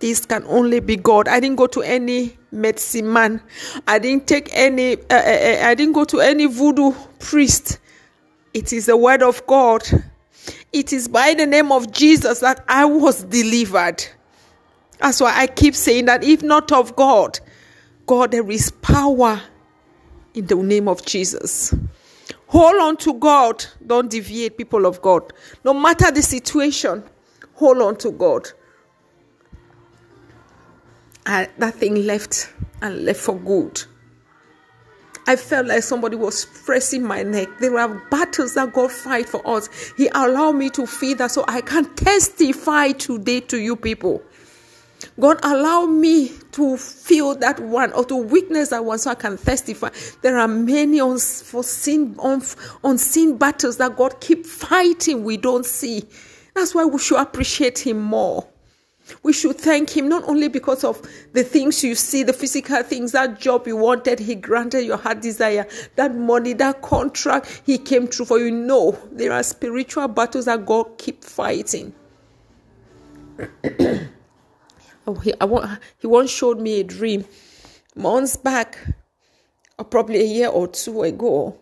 This 0.00 0.24
can 0.24 0.44
only 0.44 0.80
be 0.80 0.96
God. 0.96 1.26
I 1.28 1.40
didn't 1.40 1.56
go 1.56 1.66
to 1.68 1.82
any 1.82 2.36
medicine 2.52 3.12
man. 3.12 3.42
I 3.86 3.98
didn't 3.98 4.26
take 4.26 4.48
any, 4.52 4.96
uh, 4.96 5.14
uh, 5.14 5.60
I 5.64 5.74
didn't 5.74 5.94
go 5.94 6.04
to 6.04 6.20
any 6.20 6.46
voodoo 6.46 6.92
priest. 7.18 7.78
It 8.54 8.72
is 8.72 8.86
the 8.86 8.96
word 8.96 9.22
of 9.22 9.44
God. 9.46 9.82
It 10.72 10.92
is 10.92 11.08
by 11.08 11.34
the 11.34 11.46
name 11.46 11.72
of 11.72 11.92
Jesus 11.92 12.40
that 12.40 12.64
I 12.68 12.84
was 12.84 13.24
delivered. 13.24 14.04
That's 14.98 15.20
why 15.20 15.32
I 15.36 15.46
keep 15.46 15.74
saying 15.74 16.06
that 16.06 16.24
if 16.24 16.42
not 16.42 16.72
of 16.72 16.94
God, 16.96 17.38
God, 18.06 18.30
there 18.30 18.48
is 18.50 18.70
power 18.70 19.40
in 20.34 20.46
the 20.46 20.56
name 20.56 20.88
of 20.88 21.04
Jesus. 21.04 21.74
Hold 22.48 22.76
on 22.76 22.96
to 22.98 23.14
God. 23.14 23.64
Don't 23.86 24.10
deviate, 24.10 24.56
people 24.56 24.86
of 24.86 25.02
God. 25.02 25.32
No 25.64 25.74
matter 25.74 26.10
the 26.10 26.22
situation, 26.22 27.04
hold 27.54 27.78
on 27.82 27.96
to 27.96 28.10
God. 28.12 28.50
I, 31.26 31.48
that 31.58 31.74
thing 31.74 32.06
left 32.06 32.50
and 32.80 33.04
left 33.04 33.20
for 33.20 33.36
good. 33.38 33.82
I 35.26 35.36
felt 35.36 35.66
like 35.66 35.82
somebody 35.82 36.16
was 36.16 36.46
pressing 36.64 37.02
my 37.02 37.22
neck. 37.22 37.48
There 37.60 37.78
are 37.78 38.02
battles 38.10 38.54
that 38.54 38.72
God 38.72 38.90
fight 38.90 39.28
for 39.28 39.46
us. 39.46 39.68
He 39.96 40.08
allowed 40.14 40.52
me 40.52 40.70
to 40.70 40.86
feel 40.86 41.18
that 41.18 41.30
so 41.30 41.44
I 41.46 41.60
can 41.60 41.94
testify 41.96 42.92
today 42.92 43.40
to 43.40 43.58
you 43.58 43.76
people. 43.76 44.22
God 45.20 45.38
allow 45.42 45.84
me 45.84 46.32
to 46.52 46.76
feel 46.76 47.34
that 47.36 47.60
one 47.60 47.92
or 47.92 48.04
to 48.06 48.16
witness 48.16 48.70
that 48.70 48.84
one 48.84 48.98
so 48.98 49.10
I 49.10 49.16
can 49.16 49.36
testify. 49.36 49.90
There 50.22 50.38
are 50.38 50.48
many 50.48 51.00
unforeseen, 51.00 52.16
unseen 52.82 53.36
battles 53.36 53.76
that 53.76 53.96
God 53.96 54.20
keep 54.20 54.46
fighting 54.46 55.24
we 55.24 55.36
don't 55.36 55.66
see. 55.66 56.04
That's 56.54 56.74
why 56.74 56.84
we 56.86 56.98
should 56.98 57.20
appreciate 57.20 57.78
Him 57.78 58.00
more. 58.00 58.48
We 59.22 59.32
should 59.32 59.56
thank 59.56 59.90
Him 59.96 60.08
not 60.08 60.24
only 60.24 60.48
because 60.48 60.84
of 60.84 61.00
the 61.32 61.42
things 61.42 61.82
you 61.82 61.94
see, 61.94 62.22
the 62.22 62.32
physical 62.32 62.82
things, 62.82 63.12
that 63.12 63.38
job 63.40 63.66
you 63.66 63.76
wanted, 63.76 64.18
He 64.18 64.34
granted 64.34 64.84
your 64.84 64.96
heart 64.96 65.20
desire, 65.20 65.66
that 65.96 66.14
money, 66.14 66.52
that 66.54 66.82
contract, 66.82 67.62
He 67.64 67.78
came 67.78 68.06
through 68.06 68.26
for 68.26 68.38
you. 68.38 68.50
No, 68.50 68.98
there 69.12 69.32
are 69.32 69.42
spiritual 69.42 70.08
battles 70.08 70.46
that 70.46 70.66
God 70.66 70.98
keep 70.98 71.24
fighting. 71.24 71.94
oh, 75.06 75.14
he, 75.22 75.32
I 75.40 75.44
want, 75.44 75.80
he 75.98 76.06
once 76.06 76.30
showed 76.30 76.60
me 76.60 76.80
a 76.80 76.84
dream 76.84 77.24
months 77.94 78.36
back, 78.36 78.78
or 79.78 79.84
probably 79.84 80.20
a 80.20 80.24
year 80.24 80.48
or 80.48 80.68
two 80.68 81.02
ago. 81.02 81.58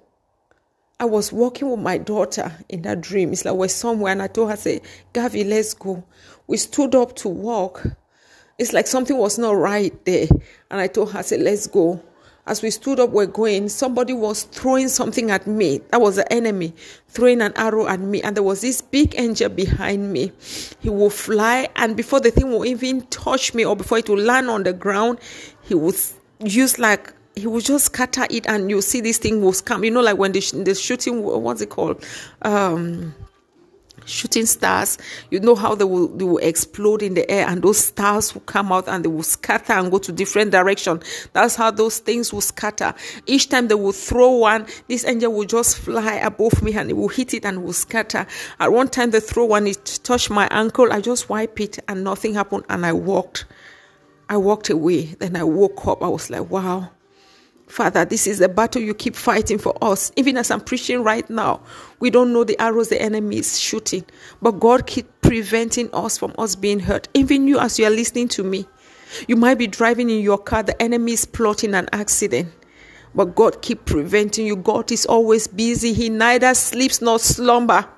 I 0.98 1.04
was 1.04 1.30
walking 1.30 1.70
with 1.70 1.80
my 1.80 1.98
daughter 1.98 2.52
in 2.70 2.82
that 2.82 3.02
dream. 3.02 3.32
It's 3.32 3.44
like 3.44 3.54
we're 3.54 3.68
somewhere, 3.68 4.12
and 4.12 4.22
I 4.22 4.28
told 4.28 4.48
her, 4.48 4.54
I 4.54 4.56
"Say, 4.56 4.80
Gavi, 5.12 5.46
let's 5.46 5.74
go." 5.74 6.02
We 6.46 6.56
stood 6.56 6.94
up 6.94 7.16
to 7.16 7.28
walk. 7.28 7.86
It's 8.58 8.72
like 8.72 8.86
something 8.86 9.16
was 9.16 9.38
not 9.38 9.56
right 9.56 9.92
there, 10.04 10.28
and 10.70 10.80
I 10.80 10.86
told 10.86 11.12
her, 11.12 11.22
"Say, 11.22 11.38
let's 11.38 11.66
go." 11.66 12.00
As 12.48 12.62
we 12.62 12.70
stood 12.70 13.00
up, 13.00 13.10
we're 13.10 13.26
going. 13.26 13.68
Somebody 13.68 14.12
was 14.12 14.44
throwing 14.44 14.88
something 14.88 15.32
at 15.32 15.48
me. 15.48 15.80
That 15.90 16.00
was 16.00 16.14
the 16.16 16.32
enemy 16.32 16.74
throwing 17.08 17.42
an 17.42 17.52
arrow 17.56 17.88
at 17.88 17.98
me, 17.98 18.22
and 18.22 18.36
there 18.36 18.44
was 18.44 18.60
this 18.60 18.80
big 18.80 19.14
angel 19.18 19.48
behind 19.48 20.12
me. 20.12 20.32
He 20.80 20.88
will 20.88 21.10
fly, 21.10 21.68
and 21.74 21.96
before 21.96 22.20
the 22.20 22.30
thing 22.30 22.50
will 22.50 22.64
even 22.64 23.02
touch 23.08 23.52
me, 23.52 23.64
or 23.64 23.74
before 23.74 23.98
it 23.98 24.08
will 24.08 24.18
land 24.18 24.48
on 24.48 24.62
the 24.62 24.72
ground, 24.72 25.18
he 25.62 25.74
would 25.74 25.96
use 26.40 26.78
like 26.78 27.12
he 27.34 27.46
will 27.46 27.60
just 27.60 27.86
scatter 27.86 28.26
it 28.30 28.46
and 28.46 28.70
you 28.70 28.80
see 28.80 29.00
this 29.00 29.18
thing 29.18 29.42
will 29.42 29.52
come 29.52 29.84
you 29.84 29.90
know 29.90 30.00
like 30.00 30.16
when 30.16 30.32
the, 30.32 30.40
the 30.64 30.74
shooting 30.74 31.22
what's 31.22 31.60
it 31.60 31.68
called 31.68 32.02
um 32.42 33.14
shooting 34.06 34.46
stars. 34.46 34.96
You 35.30 35.40
know 35.40 35.54
how 35.54 35.75
they 35.75 35.84
will 35.84 36.08
they 36.08 36.25
will 36.25 36.38
explode 36.38 37.02
in 37.02 37.14
the 37.14 37.30
air 37.30 37.46
and 37.46 37.62
those 37.62 37.78
stars 37.78 38.34
will 38.34 38.42
come 38.42 38.72
out 38.72 38.88
and 38.88 39.04
they 39.04 39.08
will 39.08 39.22
scatter 39.22 39.75
and 39.75 39.90
go 39.90 39.98
to 39.98 40.12
different 40.12 40.52
direction. 40.52 41.02
That's 41.32 41.56
how 41.56 41.70
those 41.70 41.98
things 41.98 42.32
will 42.32 42.40
scatter. 42.40 42.94
Each 43.26 43.48
time 43.48 43.68
they 43.68 43.75
will 43.75 43.92
throw 43.92 44.30
one 44.30 44.66
this 44.88 45.04
angel 45.04 45.32
will 45.32 45.44
just 45.44 45.78
fly 45.78 46.14
above 46.14 46.62
me 46.62 46.72
and 46.75 46.90
it 46.90 46.94
will 46.94 47.08
hit 47.08 47.34
it 47.34 47.44
and 47.44 47.62
will 47.62 47.72
scatter. 47.72 48.26
At 48.58 48.72
one 48.72 48.88
time 48.88 49.10
they 49.10 49.20
throw 49.20 49.44
one 49.44 49.66
it 49.66 50.00
touched 50.02 50.30
my 50.30 50.48
ankle. 50.50 50.92
I 50.92 51.00
just 51.00 51.28
wipe 51.28 51.60
it 51.60 51.78
and 51.88 52.04
nothing 52.04 52.34
happened 52.34 52.64
and 52.68 52.86
i 52.86 52.92
walked. 52.92 53.44
I 54.28 54.36
walked 54.36 54.70
away. 54.70 55.14
Then 55.18 55.36
i 55.36 55.44
woke 55.44 55.86
up. 55.86 56.02
I 56.02 56.08
was 56.08 56.30
like 56.30 56.50
wow 56.50 56.90
Father, 57.66 58.04
this 58.04 58.26
is 58.26 58.38
the 58.38 58.49
battle 58.49 58.80
you 58.80 58.94
keep 58.94 59.16
fighting 59.16 59.58
for 59.58 59.76
us. 59.82 60.12
Even 60.16 60.37
as 60.37 60.50
I'm 60.50 60.61
preaching 60.61 61.02
right 61.02 61.28
now, 61.28 61.61
we 61.99 62.11
don't 62.11 62.32
know 62.32 62.44
the 62.44 62.58
arrows 62.61 62.88
the 62.88 63.00
enemy 63.00 63.38
is 63.38 63.58
shooting, 63.58 64.04
but 64.40 64.52
God 64.52 64.87
keep 64.87 65.06
preventing 65.20 65.90
us 65.92 66.16
from 66.16 66.32
us 66.38 66.54
being 66.54 66.78
hurt. 66.78 67.08
Even 67.14 67.49
you, 67.49 67.58
as 67.58 67.78
you 67.78 67.87
are 67.87 67.90
listening 67.90 68.28
to 68.28 68.44
me, 68.44 68.66
you 69.26 69.37
might 69.37 69.58
be 69.58 69.66
driving 69.66 70.11
in 70.11 70.20
your 70.20 70.38
car, 70.38 70.62
the 70.62 70.80
enemy 70.80 71.12
is 71.12 71.25
plotting 71.26 71.75
an 71.75 71.88
accident, 71.92 72.49
but 73.14 73.35
God 73.35 73.62
keep 73.62 73.85
preventing 73.85 74.46
you. 74.46 74.56
God 74.56 74.92
is 74.92 75.06
always 75.06 75.46
busy. 75.46 75.92
He 75.92 76.08
neither 76.08 76.54
sleeps 76.54 77.00
nor 77.00 77.18
slumber. 77.18 77.88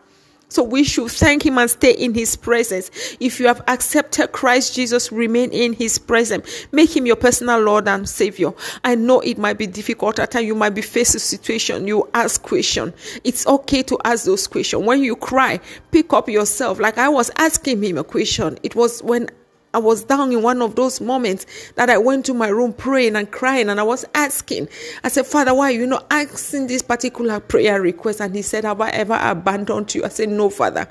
So 0.48 0.62
we 0.62 0.82
should 0.82 1.10
thank 1.10 1.44
him 1.44 1.58
and 1.58 1.70
stay 1.70 1.92
in 1.92 2.14
his 2.14 2.34
presence. 2.34 2.90
If 3.20 3.38
you 3.38 3.46
have 3.46 3.62
accepted 3.68 4.32
Christ 4.32 4.74
Jesus, 4.74 5.12
remain 5.12 5.50
in 5.50 5.74
his 5.74 5.98
presence. 5.98 6.66
Make 6.72 6.96
him 6.96 7.06
your 7.06 7.16
personal 7.16 7.60
Lord 7.60 7.86
and 7.86 8.08
Savior. 8.08 8.52
I 8.84 8.94
know 8.94 9.20
it 9.20 9.38
might 9.38 9.58
be 9.58 9.66
difficult 9.66 10.18
at 10.18 10.30
times. 10.30 10.46
You 10.46 10.54
might 10.54 10.74
be 10.74 10.82
faced 10.82 11.14
with 11.14 11.22
a 11.22 11.26
situation. 11.26 11.86
You 11.86 12.08
ask 12.14 12.42
question. 12.42 12.94
It's 13.24 13.46
okay 13.46 13.82
to 13.84 13.98
ask 14.04 14.24
those 14.24 14.46
questions. 14.46 14.84
When 14.84 15.02
you 15.02 15.16
cry, 15.16 15.60
pick 15.90 16.12
up 16.12 16.28
yourself. 16.28 16.80
Like 16.80 16.98
I 16.98 17.08
was 17.08 17.30
asking 17.36 17.82
him 17.82 17.98
a 17.98 18.04
question. 18.04 18.58
It 18.62 18.74
was 18.74 19.02
when 19.02 19.28
I 19.74 19.78
was 19.78 20.04
down 20.04 20.32
in 20.32 20.42
one 20.42 20.62
of 20.62 20.76
those 20.76 20.98
moments 20.98 21.44
that 21.74 21.90
I 21.90 21.98
went 21.98 22.24
to 22.26 22.34
my 22.34 22.48
room 22.48 22.72
praying 22.72 23.16
and 23.16 23.30
crying 23.30 23.68
and 23.68 23.78
I 23.78 23.82
was 23.82 24.04
asking. 24.14 24.68
I 25.04 25.08
said, 25.08 25.26
Father, 25.26 25.54
why 25.54 25.70
you 25.70 25.86
not 25.86 26.06
asking 26.10 26.68
this 26.68 26.80
particular 26.80 27.38
prayer 27.38 27.80
request? 27.82 28.22
And 28.22 28.34
he 28.34 28.40
said, 28.40 28.64
Have 28.64 28.80
I 28.80 28.88
ever 28.90 29.18
abandoned 29.20 29.94
you? 29.94 30.04
I 30.04 30.08
said, 30.08 30.30
No, 30.30 30.48
Father. 30.48 30.88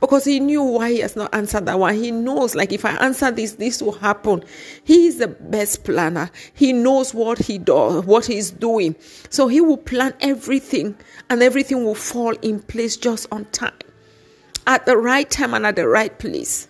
Because 0.00 0.24
he 0.24 0.40
knew 0.40 0.62
why 0.62 0.92
he 0.92 0.98
has 1.00 1.16
not 1.16 1.34
answered 1.34 1.66
that 1.66 1.78
one. 1.78 1.94
He 1.94 2.10
knows, 2.10 2.54
like, 2.54 2.72
if 2.72 2.84
I 2.84 2.92
answer 2.92 3.30
this, 3.30 3.54
this 3.54 3.82
will 3.82 3.92
happen. 3.92 4.42
He 4.84 5.08
is 5.08 5.18
the 5.18 5.28
best 5.28 5.84
planner. 5.84 6.30
He 6.54 6.72
knows 6.72 7.12
what 7.12 7.38
he 7.38 7.58
does, 7.58 8.06
what 8.06 8.24
he's 8.24 8.50
doing. 8.50 8.96
So 9.28 9.48
he 9.48 9.60
will 9.60 9.76
plan 9.76 10.14
everything 10.20 10.96
and 11.28 11.42
everything 11.42 11.84
will 11.84 11.94
fall 11.94 12.32
in 12.40 12.60
place 12.62 12.96
just 12.96 13.26
on 13.30 13.44
time, 13.46 13.74
at 14.66 14.86
the 14.86 14.96
right 14.96 15.28
time 15.28 15.52
and 15.52 15.66
at 15.66 15.76
the 15.76 15.86
right 15.86 16.18
place. 16.18 16.69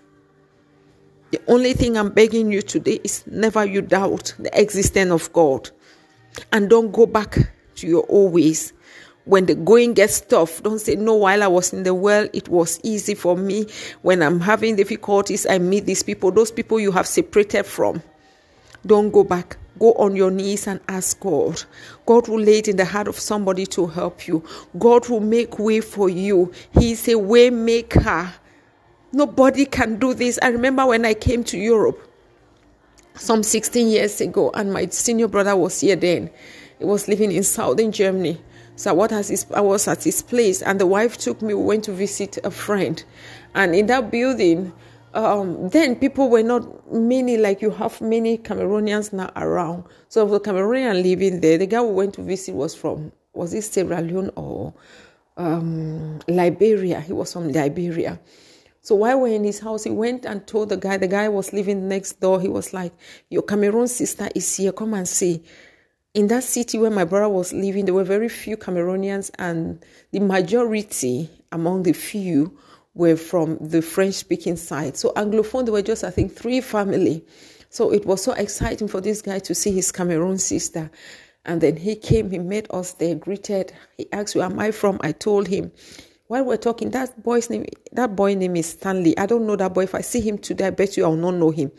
The 1.30 1.40
only 1.46 1.75
thing 1.75 1.96
I'm 1.96 2.10
begging 2.10 2.50
you 2.50 2.60
today 2.60 2.99
is 3.04 3.25
never 3.26 3.64
you 3.64 3.82
doubt 3.82 4.34
the 4.38 4.50
existence 4.60 5.12
of 5.12 5.32
God. 5.32 5.71
And 6.52 6.69
don't 6.69 6.90
go 6.90 7.06
back 7.06 7.38
to 7.76 7.86
your 7.86 8.04
old 8.08 8.32
ways. 8.32 8.73
When 9.26 9.47
the 9.47 9.54
going 9.54 9.95
gets 9.95 10.21
tough, 10.21 10.62
don't 10.62 10.80
say, 10.80 10.97
No, 10.97 11.14
while 11.14 11.43
I 11.43 11.47
was 11.47 11.73
in 11.73 11.84
the 11.84 11.95
world, 11.95 12.30
it 12.32 12.49
was 12.49 12.80
easy 12.82 13.14
for 13.14 13.36
me. 13.36 13.66
When 14.02 14.23
I'm 14.23 14.40
having 14.40 14.75
difficulties, 14.75 15.47
I 15.47 15.58
meet 15.58 15.86
these 15.86 16.02
people, 16.02 16.32
those 16.32 16.50
people 16.50 16.80
you 16.80 16.90
have 16.90 17.06
separated 17.06 17.64
from. 17.64 18.02
Don't 18.84 19.10
go 19.10 19.23
back. 19.23 19.56
Go 19.78 19.93
on 19.95 20.16
your 20.16 20.30
knees 20.30 20.66
and 20.66 20.80
ask 20.88 21.21
God. 21.21 21.62
God 22.06 22.28
will 22.28 22.40
lay 22.40 22.58
it 22.58 22.69
in 22.69 22.76
the 22.76 22.84
heart 22.84 23.08
of 23.08 23.19
somebody 23.19 23.66
to 23.66 23.86
help 23.86 24.26
you. 24.26 24.45
God 24.78 25.08
will 25.08 25.21
make 25.21 25.58
way 25.58 25.80
for 25.80 26.08
you. 26.08 26.52
He 26.73 26.93
is 26.93 27.08
a 27.08 27.16
way 27.16 27.50
maker. 27.50 28.32
Nobody 29.12 29.64
can 29.66 29.99
do 29.99 30.14
this. 30.14 30.38
I 30.42 30.49
remember 30.49 30.86
when 30.86 31.04
I 31.04 31.14
came 31.14 31.42
to 31.44 31.58
Europe 31.58 32.00
some 33.14 33.42
16 33.42 33.88
years 33.88 34.20
ago, 34.20 34.50
and 34.54 34.73
my 34.73 34.86
senior 34.86 35.28
brother 35.28 35.56
was 35.56 35.80
here 35.80 35.96
then. 35.96 36.30
He 36.78 36.84
was 36.84 37.08
living 37.08 37.32
in 37.32 37.42
southern 37.42 37.92
Germany. 37.92 38.40
So 38.76 38.90
I 38.90 39.60
was 39.60 39.88
at 39.88 40.04
his 40.04 40.23
place, 40.23 40.62
and 40.62 40.80
the 40.80 40.86
wife 40.86 41.18
took 41.18 41.42
me. 41.42 41.52
We 41.54 41.62
went 41.62 41.84
to 41.84 41.92
visit 41.92 42.38
a 42.44 42.50
friend, 42.50 43.02
and 43.54 43.75
in 43.75 43.86
that 43.86 44.10
building, 44.10 44.73
um, 45.12 45.68
then 45.70 45.96
people 45.96 46.30
were 46.30 46.42
not 46.42 46.92
many 46.92 47.36
like 47.36 47.60
you 47.60 47.70
have 47.70 48.00
many 48.00 48.38
Cameroonians 48.38 49.12
now 49.12 49.30
around. 49.36 49.84
So 50.08 50.25
the 50.26 50.40
Cameroonian 50.40 51.02
living 51.02 51.40
there, 51.40 51.58
the 51.58 51.66
guy 51.66 51.80
we 51.82 51.92
went 51.92 52.14
to 52.14 52.23
visit 52.23 52.54
was 52.54 52.75
from 52.75 53.12
was 53.32 53.54
it 53.54 53.62
Sierra 53.62 54.00
Leone 54.00 54.30
or 54.36 54.73
um, 55.36 56.20
Liberia? 56.28 57.00
He 57.00 57.12
was 57.12 57.32
from 57.32 57.52
Liberia. 57.52 58.18
So 58.82 58.95
while 58.95 59.21
we're 59.21 59.34
in 59.34 59.45
his 59.45 59.60
house, 59.60 59.84
he 59.84 59.90
went 59.90 60.25
and 60.25 60.47
told 60.47 60.71
the 60.71 60.76
guy, 60.76 60.97
the 60.97 61.08
guy 61.08 61.28
was 61.28 61.52
living 61.52 61.86
next 61.88 62.21
door. 62.21 62.40
He 62.40 62.49
was 62.49 62.73
like, 62.73 62.93
Your 63.28 63.43
Cameroon 63.43 63.88
sister 63.88 64.28
is 64.34 64.56
here. 64.56 64.73
Come 64.73 64.95
and 64.95 65.06
see. 65.06 65.43
In 66.14 66.26
that 66.28 66.43
city 66.45 66.78
where 66.78 66.90
my 66.90 67.04
brother 67.04 67.28
was 67.28 67.52
living, 67.52 67.84
there 67.84 67.95
were 67.95 68.04
very 68.04 68.28
few 68.28 68.56
Cameroonians, 68.56 69.30
and 69.38 69.84
the 70.10 70.21
majority 70.21 71.30
among 71.52 71.84
the 71.84 71.93
few 71.93 72.58
were 72.95 73.16
from 73.16 73.58
the 73.60 73.82
French 73.82 74.14
speaking 74.14 74.56
side. 74.56 74.97
So 74.97 75.12
Anglophone, 75.12 75.66
there 75.66 75.73
were 75.73 75.82
just, 75.82 76.02
I 76.02 76.10
think, 76.10 76.34
three 76.34 76.60
family. 76.60 77.25
So 77.69 77.93
it 77.93 78.04
was 78.06 78.25
so 78.25 78.32
exciting 78.32 78.88
for 78.88 79.00
this 79.00 79.23
guy 79.23 79.38
to 79.40 79.54
see 79.54 79.71
his 79.71 79.93
Cameroon 79.93 80.38
sister. 80.38 80.90
And 81.45 81.60
then 81.60 81.76
he 81.76 81.95
came, 81.95 82.30
he 82.30 82.38
met 82.38 82.66
us 82.75 82.95
there, 82.95 83.14
greeted. 83.14 83.73
He 83.97 84.10
asked, 84.12 84.34
Where 84.34 84.47
am 84.47 84.58
I 84.58 84.73
from? 84.73 84.99
I 85.02 85.12
told 85.12 85.49
him 85.49 85.71
while 86.30 86.45
we're 86.45 86.56
talking, 86.56 86.90
that 86.90 87.21
boy's 87.25 87.50
name, 87.50 87.64
that 87.90 88.14
boy 88.14 88.36
name 88.36 88.54
is 88.54 88.66
Stanley. 88.66 89.19
I 89.19 89.26
don't 89.26 89.49
know 89.49 89.56
that 89.56 89.75
boy. 89.75 89.82
If 89.82 89.97
I 89.97 90.00
see 90.00 90.21
him 90.21 90.38
today, 90.38 90.69
I 90.69 90.71
bet 90.71 90.97
you 90.97 91.02
I'll 91.02 91.16
not 91.16 91.34
know 91.34 91.50
him. 91.50 91.73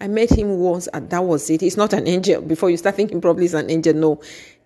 I 0.00 0.08
met 0.08 0.30
him 0.30 0.56
once, 0.60 0.86
and 0.94 1.10
that 1.10 1.24
was 1.24 1.50
it. 1.50 1.60
He's 1.60 1.76
not 1.76 1.92
an 1.92 2.08
angel. 2.08 2.40
Before 2.40 2.70
you 2.70 2.78
start 2.78 2.94
thinking 2.94 3.20
probably 3.20 3.44
he's 3.44 3.52
an 3.52 3.70
angel, 3.70 3.92
no. 3.92 4.22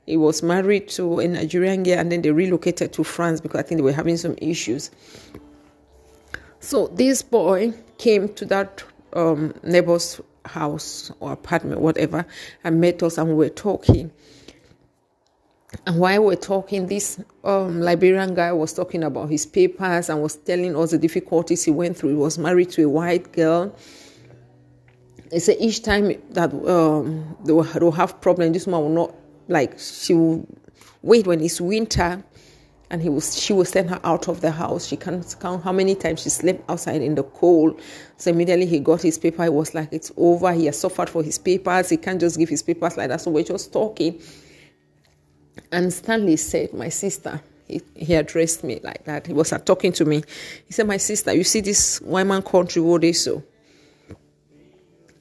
He 0.07 0.17
was 0.17 0.45
married 0.45 0.87
to 0.91 1.19
a 1.19 1.27
Nigerian 1.27 1.83
girl, 1.83 1.99
and 1.99 2.13
then 2.13 2.23
they 2.23 2.31
relocated 2.31 2.93
to 2.93 3.03
France 3.03 3.41
because 3.41 3.59
I 3.59 3.63
think 3.65 3.81
they 3.81 3.83
were 3.83 3.91
having 3.91 4.17
some 4.17 4.37
issues. 4.39 4.93
So 6.61 6.87
this 6.87 7.23
boy 7.23 7.75
came 7.99 8.33
to 8.35 8.45
that 8.45 8.85
um, 9.15 9.55
neighbor's 9.65 10.21
house 10.45 11.11
or 11.19 11.33
apartment, 11.33 11.81
whatever, 11.81 12.25
and 12.63 12.81
met 12.81 13.03
us, 13.03 13.19
and 13.19 13.27
we 13.27 13.35
were 13.35 13.49
talking. 13.49 14.13
And 15.87 15.99
while 15.99 16.25
we're 16.25 16.37
talking, 16.37 16.87
this 16.87 17.21
um, 17.45 17.81
Liberian 17.81 18.35
guy 18.35 18.53
was 18.53 18.73
talking 18.73 19.03
about 19.03 19.31
his 19.31 19.47
papers 19.47 20.09
and 20.09 20.23
was 20.23 20.37
telling 20.37 20.77
us 20.77 20.93
the 20.93 20.99
difficulties 20.99 21.65
he 21.65 21.71
went 21.71 21.97
through. 21.97 22.11
He 22.11 22.17
was 22.17 22.39
married 22.39 22.71
to 22.73 22.85
a 22.85 22.89
white 22.89 23.33
girl. 23.33 23.75
He 25.33 25.41
said 25.41 25.57
each 25.59 25.83
time 25.83 26.13
that 26.31 26.53
um, 26.53 27.37
they, 27.45 27.53
will, 27.53 27.93
have 27.93 28.21
problems, 28.21 28.53
this 28.53 28.67
woman 28.67 28.83
will 28.83 29.07
not 29.07 29.15
like 29.49 29.79
she 29.79 30.15
will 30.15 30.47
wait 31.03 31.27
when 31.27 31.41
it's 31.41 31.61
winter, 31.61 32.23
and 32.91 33.01
he 33.01 33.09
was 33.09 33.41
she 33.41 33.55
will 33.55 33.65
send 33.65 33.89
her 33.89 33.99
out 34.05 34.29
of 34.29 34.43
the 34.43 34.51
house. 34.51 34.87
She 34.87 34.97
can't 34.97 35.35
count 35.41 35.65
how 35.65 35.73
many 35.73 35.95
times 35.95 36.23
she 36.23 36.29
slept 36.29 36.63
outside 36.71 37.01
in 37.01 37.15
the 37.15 37.23
cold. 37.23 37.81
So 38.19 38.31
immediately 38.31 38.67
he 38.67 38.79
got 38.79 39.01
his 39.01 39.19
paper. 39.19 39.45
It 39.45 39.55
was 39.55 39.75
like 39.75 39.89
it's 39.91 40.13
over. 40.19 40.53
He 40.53 40.67
has 40.67 40.79
suffered 40.79 41.09
for 41.09 41.23
his 41.23 41.39
papers. 41.39 41.89
He 41.89 41.97
can't 41.97 42.21
just 42.21 42.39
give 42.39 42.51
his 42.51 42.63
papers 42.63 42.99
like 42.99 43.09
that. 43.09 43.23
So 43.23 43.31
we're 43.31 43.45
just 43.45 43.73
talking. 43.73 44.21
And 45.71 45.93
Stanley 45.93 46.37
said, 46.37 46.73
My 46.73 46.89
sister, 46.89 47.41
he, 47.67 47.81
he 47.95 48.15
addressed 48.15 48.65
me 48.65 48.81
like 48.83 49.05
that. 49.05 49.27
He 49.27 49.33
was 49.33 49.53
uh, 49.53 49.59
talking 49.59 49.93
to 49.93 50.05
me. 50.05 50.23
He 50.67 50.73
said, 50.73 50.87
My 50.87 50.97
sister, 50.97 51.33
you 51.33 51.45
see 51.45 51.61
this 51.61 52.01
Wyman 52.01 52.43
country, 52.43 52.83
what 52.83 53.05
is 53.05 53.25
so? 53.25 53.43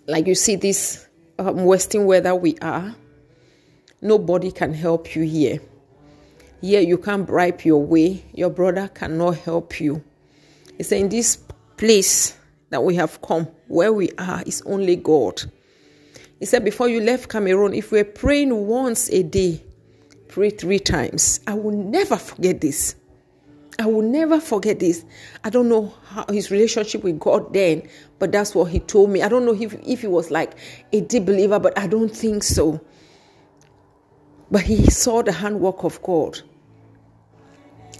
Like 0.07 0.27
you 0.27 0.35
see 0.35 0.55
this 0.55 1.07
um, 1.39 1.63
Western 1.63 2.05
weather 2.05 2.35
we 2.35 2.57
are, 2.59 2.95
nobody 4.01 4.51
can 4.51 4.73
help 4.73 5.15
you 5.15 5.23
here. 5.23 5.61
Here 6.61 6.81
you 6.81 6.97
can't 6.97 7.25
bribe 7.25 7.61
your 7.61 7.83
way. 7.83 8.23
Your 8.33 8.49
brother 8.49 8.87
cannot 8.87 9.37
help 9.37 9.79
you. 9.79 10.03
He 10.77 10.83
said, 10.83 10.99
In 11.01 11.09
this 11.09 11.37
place 11.77 12.37
that 12.69 12.83
we 12.83 12.95
have 12.95 13.21
come, 13.21 13.47
where 13.67 13.91
we 13.91 14.11
are, 14.17 14.43
is 14.45 14.61
only 14.65 14.95
God. 14.95 15.41
He 16.39 16.45
said, 16.45 16.63
Before 16.63 16.87
you 16.87 17.01
left 17.01 17.29
Cameroon, 17.29 17.73
if 17.73 17.91
we're 17.91 18.03
praying 18.03 18.67
once 18.67 19.09
a 19.09 19.23
day, 19.23 19.63
pray 20.31 20.49
three 20.49 20.79
times. 20.79 21.41
I 21.45 21.53
will 21.53 21.75
never 21.75 22.15
forget 22.15 22.61
this. 22.61 22.95
I 23.77 23.85
will 23.85 24.01
never 24.01 24.39
forget 24.39 24.79
this. 24.79 25.05
I 25.43 25.49
don't 25.49 25.67
know 25.67 25.93
how 26.05 26.25
his 26.29 26.51
relationship 26.51 27.03
with 27.03 27.19
God 27.19 27.53
then, 27.53 27.83
but 28.17 28.31
that's 28.31 28.55
what 28.55 28.65
he 28.71 28.79
told 28.79 29.09
me. 29.09 29.21
I 29.21 29.27
don't 29.27 29.45
know 29.45 29.53
if, 29.53 29.73
if 29.83 30.01
he 30.01 30.07
was 30.07 30.31
like 30.31 30.53
a 30.93 31.01
deep 31.01 31.25
believer, 31.25 31.59
but 31.59 31.77
I 31.77 31.87
don't 31.87 32.09
think 32.09 32.43
so. 32.43 32.79
But 34.49 34.61
he 34.61 34.85
saw 34.89 35.21
the 35.21 35.31
handwork 35.31 35.83
of 35.83 36.01
God. 36.01 36.39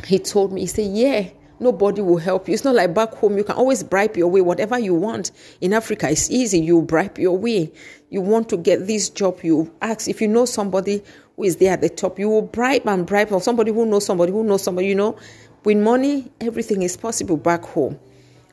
He 0.05 0.17
told 0.19 0.53
me, 0.53 0.61
he 0.61 0.67
said, 0.67 0.87
Yeah, 0.87 1.29
nobody 1.61 2.01
will 2.01 2.17
help 2.17 2.47
you. 2.47 2.53
It's 2.53 2.63
not 2.63 2.75
like 2.75 2.93
back 2.93 3.13
home, 3.13 3.37
you 3.37 3.43
can 3.43 3.55
always 3.55 3.83
bribe 3.83 4.17
your 4.17 4.27
way, 4.27 4.41
whatever 4.41 4.77
you 4.79 4.95
want. 4.95 5.31
In 5.61 5.73
Africa, 5.73 6.09
it's 6.09 6.29
easy. 6.29 6.59
You 6.59 6.81
bribe 6.81 7.17
your 7.17 7.37
way. 7.37 7.71
You 8.09 8.21
want 8.21 8.49
to 8.49 8.57
get 8.57 8.87
this 8.87 9.09
job, 9.09 9.39
you 9.43 9.73
ask. 9.81 10.09
If 10.09 10.19
you 10.21 10.27
know 10.27 10.45
somebody 10.45 11.03
who 11.35 11.43
is 11.43 11.57
there 11.57 11.73
at 11.73 11.81
the 11.81 11.89
top, 11.89 12.19
you 12.19 12.27
will 12.27 12.41
bribe 12.41 12.87
and 12.87 13.05
bribe, 13.05 13.31
or 13.31 13.39
somebody 13.39 13.71
who 13.71 13.85
knows 13.85 14.05
somebody 14.05 14.31
who 14.31 14.43
knows 14.43 14.63
somebody, 14.63 14.87
you 14.87 14.95
know. 14.95 15.17
With 15.63 15.77
money, 15.77 16.31
everything 16.41 16.81
is 16.81 16.97
possible 16.97 17.37
back 17.37 17.63
home. 17.63 17.99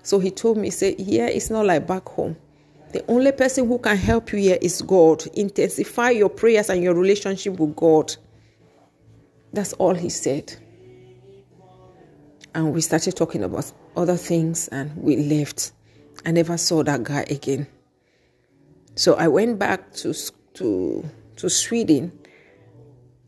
So 0.02 0.18
he 0.18 0.30
told 0.30 0.58
me, 0.58 0.68
he 0.68 0.70
said, 0.70 0.96
Yeah, 0.98 1.26
it's 1.26 1.50
not 1.50 1.66
like 1.66 1.86
back 1.86 2.06
home. 2.08 2.36
The 2.92 3.04
only 3.08 3.32
person 3.32 3.66
who 3.66 3.78
can 3.78 3.96
help 3.96 4.32
you 4.32 4.38
here 4.38 4.58
is 4.60 4.80
God. 4.82 5.26
Intensify 5.34 6.10
your 6.10 6.28
prayers 6.30 6.70
and 6.70 6.82
your 6.82 6.94
relationship 6.94 7.58
with 7.58 7.76
God. 7.76 8.14
That's 9.52 9.72
all 9.74 9.94
he 9.94 10.08
said. 10.08 10.54
And 12.58 12.74
we 12.74 12.80
started 12.80 13.14
talking 13.14 13.44
about 13.44 13.72
other 13.96 14.16
things 14.16 14.66
and 14.66 14.90
we 14.96 15.16
left. 15.16 15.70
I 16.26 16.32
never 16.32 16.56
saw 16.56 16.82
that 16.82 17.04
guy 17.04 17.24
again. 17.30 17.68
So 18.96 19.14
I 19.14 19.28
went 19.28 19.60
back 19.60 19.92
to 19.98 20.12
to 20.54 21.08
to 21.36 21.48
Sweden. 21.48 22.10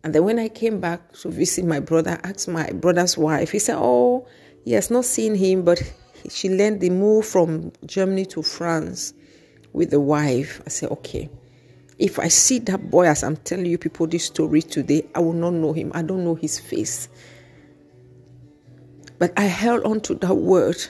And 0.03 0.13
then 0.13 0.25
when 0.25 0.41
I 0.41 0.49
came 0.49 0.81
back 0.81 1.13
to 1.21 1.29
visit 1.29 1.65
my 1.65 1.79
brother, 1.79 2.19
I 2.25 2.31
asked 2.31 2.49
my 2.49 2.71
brother's 2.73 3.17
wife. 3.17 3.53
He 3.53 3.61
said, 3.61 3.77
"Oh, 3.79 4.27
he 4.65 4.73
has 4.73 4.91
not 4.91 5.05
seen 5.05 5.37
him, 5.37 5.63
but 5.63 5.81
she 6.29 6.49
learned 6.49 6.81
the 6.81 6.91
move 6.91 7.25
from 7.25 7.71
Germany 7.87 8.27
to 8.35 8.43
France 8.43 9.15
with 9.73 9.91
the 9.91 10.01
wife." 10.01 10.61
I 10.67 10.71
said, 10.71 10.91
"Okay." 10.91 11.31
If 12.01 12.19
I 12.19 12.27
see 12.27 12.59
that 12.59 12.91
boy 12.91 13.07
as 13.07 13.23
I'm 13.23 13.37
telling 13.37 13.67
you 13.67 13.79
people 13.79 14.09
this 14.09 14.25
story 14.25 14.63
today, 14.63 15.07
I 15.15 15.21
will 15.21 15.35
not 15.35 15.53
know 15.53 15.73
him. 15.73 15.93
I 15.95 16.03
don't 16.03 16.25
know 16.25 16.35
his 16.35 16.59
face. 16.59 17.09
But 19.21 19.35
I 19.37 19.43
held 19.43 19.85
on 19.85 20.01
to 20.01 20.15
that 20.15 20.35
word 20.35 20.83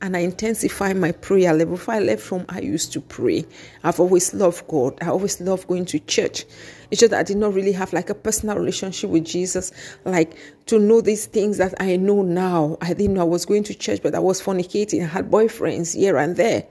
and 0.00 0.16
I 0.16 0.20
intensified 0.20 0.96
my 0.96 1.12
prayer 1.12 1.52
level. 1.52 1.76
Before 1.76 1.94
I 1.94 2.00
left 2.00 2.26
home, 2.26 2.46
I 2.48 2.60
used 2.60 2.94
to 2.94 3.00
pray. 3.02 3.44
I've 3.84 4.00
always 4.00 4.32
loved 4.32 4.66
God. 4.66 4.98
I 5.02 5.08
always 5.08 5.38
loved 5.38 5.68
going 5.68 5.84
to 5.84 5.98
church. 6.00 6.46
It's 6.90 7.00
just 7.00 7.10
that 7.10 7.20
I 7.20 7.22
did 7.22 7.36
not 7.36 7.52
really 7.52 7.72
have 7.72 7.92
like 7.92 8.08
a 8.08 8.14
personal 8.14 8.56
relationship 8.56 9.10
with 9.10 9.26
Jesus, 9.26 9.70
like 10.06 10.34
to 10.66 10.78
know 10.78 11.02
these 11.02 11.26
things 11.26 11.58
that 11.58 11.74
I 11.78 11.96
know 11.96 12.22
now. 12.22 12.78
I 12.80 12.94
didn't 12.94 13.14
know 13.14 13.20
I 13.20 13.24
was 13.24 13.44
going 13.44 13.64
to 13.64 13.74
church, 13.74 14.02
but 14.02 14.14
I 14.14 14.18
was 14.18 14.40
fornicating. 14.40 15.02
I 15.02 15.06
had 15.06 15.30
boyfriends 15.30 15.94
here 15.94 16.16
and 16.16 16.34
there. 16.36 16.66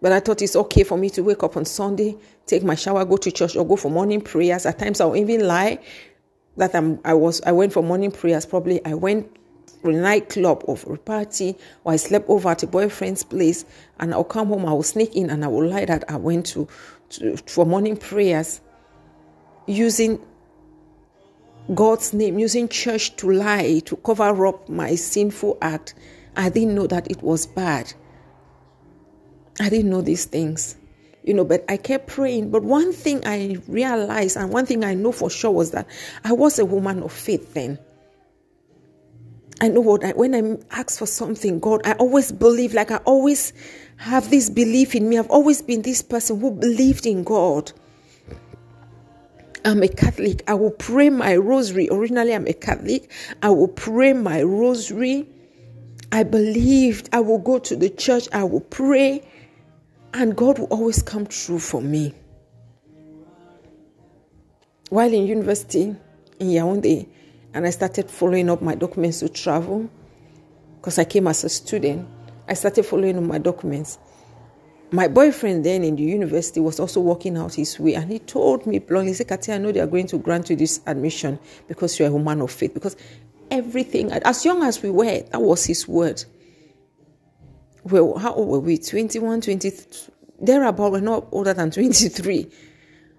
But 0.00 0.12
I 0.12 0.20
thought 0.20 0.40
it's 0.40 0.54
okay 0.54 0.84
for 0.84 0.96
me 0.96 1.10
to 1.10 1.22
wake 1.24 1.42
up 1.42 1.56
on 1.56 1.64
Sunday, 1.64 2.16
take 2.46 2.62
my 2.62 2.76
shower, 2.76 3.04
go 3.04 3.16
to 3.16 3.32
church, 3.32 3.56
or 3.56 3.66
go 3.66 3.74
for 3.74 3.90
morning 3.90 4.20
prayers. 4.20 4.66
At 4.66 4.78
times 4.78 5.00
I'll 5.00 5.16
even 5.16 5.48
lie 5.48 5.80
that 6.56 6.76
I'm, 6.76 7.00
I 7.04 7.14
was 7.14 7.42
I 7.42 7.50
went 7.50 7.72
for 7.72 7.82
morning 7.82 8.12
prayers. 8.12 8.46
Probably 8.46 8.84
I 8.84 8.94
went 8.94 9.36
nightclub 9.92 10.62
or 10.64 10.76
a 10.94 10.98
party, 10.98 11.56
or 11.84 11.92
I 11.92 11.96
slept 11.96 12.28
over 12.28 12.50
at 12.50 12.62
a 12.62 12.66
boyfriend's 12.66 13.24
place, 13.24 13.64
and 13.98 14.12
I'll 14.12 14.24
come 14.24 14.48
home, 14.48 14.66
I 14.66 14.72
will 14.72 14.82
sneak 14.82 15.14
in, 15.14 15.30
and 15.30 15.44
I 15.44 15.48
will 15.48 15.66
lie 15.66 15.84
that 15.84 16.10
I 16.10 16.16
went 16.16 16.46
to, 16.46 16.68
to 17.10 17.36
for 17.46 17.64
morning 17.64 17.96
prayers, 17.96 18.60
using 19.66 20.20
God's 21.74 22.12
name, 22.12 22.38
using 22.38 22.68
church 22.68 23.16
to 23.16 23.30
lie 23.30 23.80
to 23.86 23.96
cover 23.96 24.46
up 24.46 24.68
my 24.68 24.94
sinful 24.94 25.58
act. 25.60 25.94
I 26.36 26.48
didn't 26.48 26.74
know 26.74 26.86
that 26.86 27.10
it 27.10 27.22
was 27.22 27.46
bad. 27.46 27.92
I 29.58 29.68
didn't 29.68 29.90
know 29.90 30.02
these 30.02 30.26
things 30.26 30.76
you 31.26 31.34
know, 31.34 31.44
but 31.44 31.64
I 31.68 31.76
kept 31.76 32.06
praying. 32.06 32.50
But 32.50 32.62
one 32.62 32.92
thing 32.92 33.20
I 33.26 33.58
realized, 33.66 34.36
and 34.36 34.50
one 34.50 34.64
thing 34.64 34.84
I 34.84 34.94
know 34.94 35.12
for 35.12 35.28
sure, 35.28 35.50
was 35.50 35.72
that 35.72 35.86
I 36.24 36.32
was 36.32 36.58
a 36.58 36.64
woman 36.64 37.02
of 37.02 37.12
faith 37.12 37.52
then. 37.52 37.78
I 39.60 39.68
know 39.68 39.80
what 39.80 40.04
I, 40.04 40.12
when 40.12 40.34
I 40.34 40.58
ask 40.70 40.98
for 40.98 41.06
something, 41.06 41.60
God, 41.60 41.80
I 41.86 41.92
always 41.92 42.30
believe, 42.30 42.74
like 42.74 42.90
I 42.90 42.96
always 42.98 43.52
have 43.96 44.28
this 44.30 44.50
belief 44.50 44.94
in 44.94 45.08
me. 45.08 45.18
I've 45.18 45.30
always 45.30 45.62
been 45.62 45.82
this 45.82 46.02
person 46.02 46.40
who 46.40 46.50
believed 46.50 47.06
in 47.06 47.24
God. 47.24 47.72
I'm 49.64 49.82
a 49.82 49.88
Catholic. 49.88 50.42
I 50.46 50.54
will 50.54 50.70
pray 50.70 51.10
my 51.10 51.36
rosary. 51.36 51.88
Originally, 51.90 52.34
I'm 52.34 52.46
a 52.46 52.52
Catholic. 52.52 53.10
I 53.42 53.50
will 53.50 53.68
pray 53.68 54.12
my 54.12 54.42
rosary. 54.42 55.28
I 56.12 56.22
believed 56.22 57.08
I 57.12 57.20
will 57.20 57.38
go 57.38 57.58
to 57.58 57.74
the 57.74 57.88
church. 57.90 58.28
I 58.32 58.44
will 58.44 58.60
pray. 58.60 59.26
And 60.14 60.36
God 60.36 60.58
will 60.58 60.66
always 60.66 61.02
come 61.02 61.26
true 61.26 61.58
for 61.58 61.80
me. 61.80 62.14
While 64.90 65.12
in 65.12 65.26
university 65.26 65.96
in 66.38 66.46
Yaoundé, 66.46 67.08
and 67.56 67.66
I 67.66 67.70
started 67.70 68.10
following 68.10 68.50
up 68.50 68.62
my 68.62 68.74
documents 68.74 69.20
to 69.20 69.28
travel, 69.28 69.90
because 70.78 70.98
I 70.98 71.04
came 71.04 71.26
as 71.26 71.42
a 71.44 71.48
student, 71.48 72.08
I 72.48 72.54
started 72.54 72.84
following 72.84 73.18
up 73.18 73.24
my 73.24 73.38
documents. 73.38 73.98
My 74.92 75.08
boyfriend 75.08 75.64
then 75.64 75.82
in 75.82 75.96
the 75.96 76.04
university 76.04 76.60
was 76.60 76.78
also 76.78 77.00
working 77.00 77.36
out 77.36 77.54
his 77.54 77.80
way, 77.80 77.94
and 77.94 78.10
he 78.10 78.20
told 78.20 78.66
me 78.66 78.78
bluntly, 78.78 79.10
he 79.10 79.14
said, 79.14 79.28
Katia, 79.28 79.56
I 79.56 79.58
know 79.58 79.72
they 79.72 79.80
are 79.80 79.86
going 79.88 80.06
to 80.08 80.18
grant 80.18 80.48
you 80.50 80.56
this 80.56 80.80
admission 80.86 81.40
because 81.66 81.98
you're 81.98 82.08
a 82.08 82.12
woman 82.12 82.40
of 82.40 82.52
faith. 82.52 82.72
Because 82.72 82.96
everything, 83.50 84.12
as 84.12 84.44
young 84.44 84.62
as 84.62 84.80
we 84.82 84.90
were, 84.90 85.22
that 85.22 85.42
was 85.42 85.64
his 85.64 85.88
word 85.88 86.24
well, 87.90 88.18
how 88.18 88.34
old 88.34 88.48
were 88.48 88.60
we? 88.60 88.78
21, 88.78 89.40
20, 89.42 89.72
thereabout, 90.40 90.92
we're 90.92 91.00
not 91.00 91.26
older 91.30 91.54
than 91.54 91.70
23. 91.70 92.50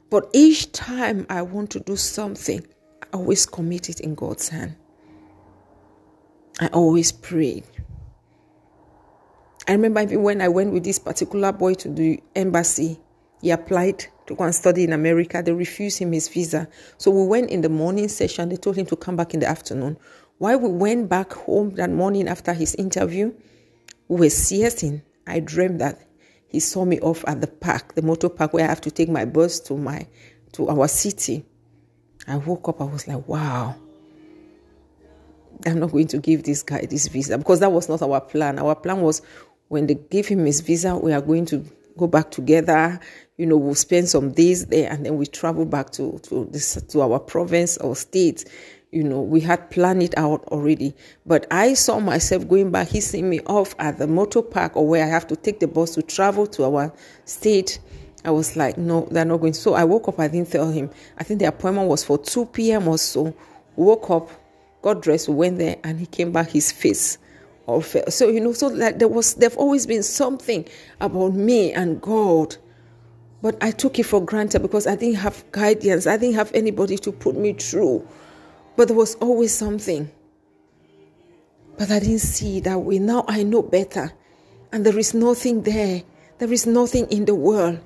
But 0.09 0.29
each 0.33 0.71
time 0.71 1.25
I 1.29 1.41
want 1.41 1.71
to 1.71 1.79
do 1.79 1.95
something, 1.95 2.65
I 3.13 3.17
always 3.17 3.45
commit 3.45 3.89
it 3.89 3.99
in 4.01 4.15
God's 4.15 4.49
hand. 4.49 4.75
I 6.59 6.67
always 6.67 7.11
prayed. 7.11 7.63
I 9.67 9.73
remember 9.73 10.01
even 10.01 10.23
when 10.23 10.41
I 10.41 10.47
went 10.47 10.73
with 10.73 10.83
this 10.83 10.99
particular 10.99 11.51
boy 11.51 11.75
to 11.75 11.89
the 11.89 12.21
embassy, 12.35 12.99
he 13.41 13.51
applied 13.51 14.05
to 14.25 14.35
go 14.35 14.43
and 14.43 14.55
study 14.55 14.83
in 14.83 14.93
America. 14.93 15.41
They 15.43 15.51
refused 15.51 15.99
him 15.99 16.11
his 16.11 16.27
visa. 16.27 16.67
So 16.97 17.11
we 17.11 17.25
went 17.27 17.49
in 17.49 17.61
the 17.61 17.69
morning 17.69 18.07
session. 18.07 18.49
They 18.49 18.55
told 18.55 18.75
him 18.75 18.85
to 18.87 18.95
come 18.95 19.15
back 19.15 19.33
in 19.33 19.39
the 19.39 19.47
afternoon. 19.47 19.97
While 20.37 20.59
we 20.59 20.69
went 20.69 21.09
back 21.09 21.33
home 21.33 21.71
that 21.75 21.89
morning 21.89 22.27
after 22.27 22.53
his 22.53 22.75
interview, 22.75 23.33
we 24.07 24.19
were 24.19 24.29
siesting. 24.29 25.01
I 25.25 25.39
dreamed 25.41 25.81
that 25.81 26.07
he 26.47 26.59
saw 26.59 26.85
me 26.85 26.99
off 27.01 27.23
at 27.27 27.41
the 27.41 27.47
park, 27.47 27.95
the 27.95 28.01
motor 28.01 28.29
park 28.29 28.53
where 28.53 28.63
I 28.63 28.67
have 28.67 28.81
to 28.81 28.91
take 28.91 29.09
my 29.09 29.25
bus 29.25 29.59
to 29.61 29.77
my 29.77 30.07
to 30.53 30.69
our 30.69 30.87
city. 30.87 31.45
I 32.27 32.37
woke 32.37 32.67
up, 32.69 32.81
I 32.81 32.85
was 32.85 33.07
like, 33.07 33.27
wow. 33.27 33.75
I'm 35.65 35.79
not 35.79 35.91
going 35.91 36.07
to 36.07 36.19
give 36.19 36.43
this 36.43 36.61
guy 36.61 36.85
this 36.85 37.07
visa 37.07 37.37
because 37.37 37.61
that 37.61 37.71
was 37.71 37.89
not 37.89 38.01
our 38.01 38.21
plan. 38.21 38.59
Our 38.59 38.75
plan 38.75 39.01
was 39.01 39.21
when 39.69 39.87
they 39.87 39.95
give 39.95 40.27
him 40.27 40.45
his 40.45 40.61
visa, 40.61 40.95
we 40.95 41.13
are 41.13 41.21
going 41.21 41.45
to 41.47 41.65
go 41.97 42.05
back 42.05 42.29
together. 42.29 42.99
You 43.37 43.47
know, 43.47 43.57
we'll 43.57 43.73
spend 43.75 44.07
some 44.07 44.31
days 44.31 44.67
there 44.67 44.91
and 44.91 45.05
then 45.05 45.17
we 45.17 45.25
travel 45.25 45.65
back 45.65 45.89
to 45.91 46.19
to 46.23 46.47
this 46.51 46.79
to 46.89 47.01
our 47.01 47.19
province 47.19 47.77
or 47.77 47.95
state 47.95 48.45
you 48.91 49.03
know, 49.03 49.21
we 49.21 49.41
had 49.41 49.69
planned 49.69 50.01
it 50.01 50.17
out 50.17 50.43
already. 50.45 50.95
But 51.25 51.45
I 51.51 51.73
saw 51.73 51.99
myself 51.99 52.47
going 52.47 52.71
back, 52.71 52.89
sent 52.89 53.25
me 53.25 53.41
off 53.41 53.75
at 53.79 53.97
the 53.97 54.07
motor 54.07 54.41
park 54.41 54.75
or 54.77 54.87
where 54.87 55.03
I 55.03 55.07
have 55.07 55.27
to 55.27 55.35
take 55.35 55.59
the 55.59 55.67
bus 55.67 55.93
to 55.95 56.01
travel 56.01 56.47
to 56.47 56.65
our 56.65 56.93
state. 57.25 57.79
I 58.27 58.31
was 58.31 58.57
like, 58.57 58.77
no, 58.77 59.07
they're 59.09 59.23
not 59.23 59.37
going. 59.37 59.53
So 59.53 59.73
I 59.73 59.85
woke 59.85 60.09
up, 60.09 60.19
I 60.19 60.27
didn't 60.27 60.51
tell 60.51 60.69
him. 60.69 60.89
I 61.17 61.23
think 61.23 61.39
the 61.39 61.45
appointment 61.45 61.87
was 61.87 62.03
for 62.03 62.17
2 62.17 62.47
p.m. 62.47 62.89
or 62.89 62.97
so. 62.97 63.33
Woke 63.77 64.09
up, 64.09 64.29
got 64.81 65.01
dressed, 65.01 65.29
went 65.29 65.59
there, 65.59 65.77
and 65.85 65.97
he 65.97 66.07
came 66.07 66.33
back, 66.33 66.49
his 66.49 66.69
face 66.69 67.19
all 67.67 67.79
fell. 67.79 68.03
So, 68.09 68.27
you 68.27 68.41
know, 68.41 68.51
so 68.51 68.67
like 68.67 68.99
there 68.99 69.07
was, 69.07 69.35
there've 69.35 69.55
always 69.55 69.87
been 69.87 70.03
something 70.03 70.67
about 70.99 71.35
me 71.35 71.71
and 71.71 72.01
God. 72.01 72.57
But 73.41 73.57
I 73.63 73.71
took 73.71 73.97
it 73.97 74.03
for 74.03 74.19
granted 74.19 74.61
because 74.61 74.87
I 74.87 74.97
didn't 74.97 75.19
have 75.19 75.49
guidance. 75.53 76.05
I 76.05 76.17
didn't 76.17 76.35
have 76.35 76.51
anybody 76.53 76.97
to 76.97 77.13
put 77.13 77.37
me 77.37 77.53
through. 77.53 78.05
But 78.75 78.89
there 78.89 78.97
was 78.97 79.15
always 79.15 79.55
something. 79.55 80.11
But 81.77 81.91
I 81.91 81.99
didn't 81.99 82.19
see 82.19 82.59
that 82.59 82.77
way. 82.77 82.99
Now 82.99 83.23
I 83.29 83.43
know 83.43 83.61
better. 83.61 84.11
And 84.73 84.85
there 84.85 84.99
is 84.99 85.13
nothing 85.13 85.61
there. 85.61 86.03
There 86.39 86.51
is 86.51 86.67
nothing 86.67 87.07
in 87.09 87.23
the 87.23 87.33
world. 87.35 87.79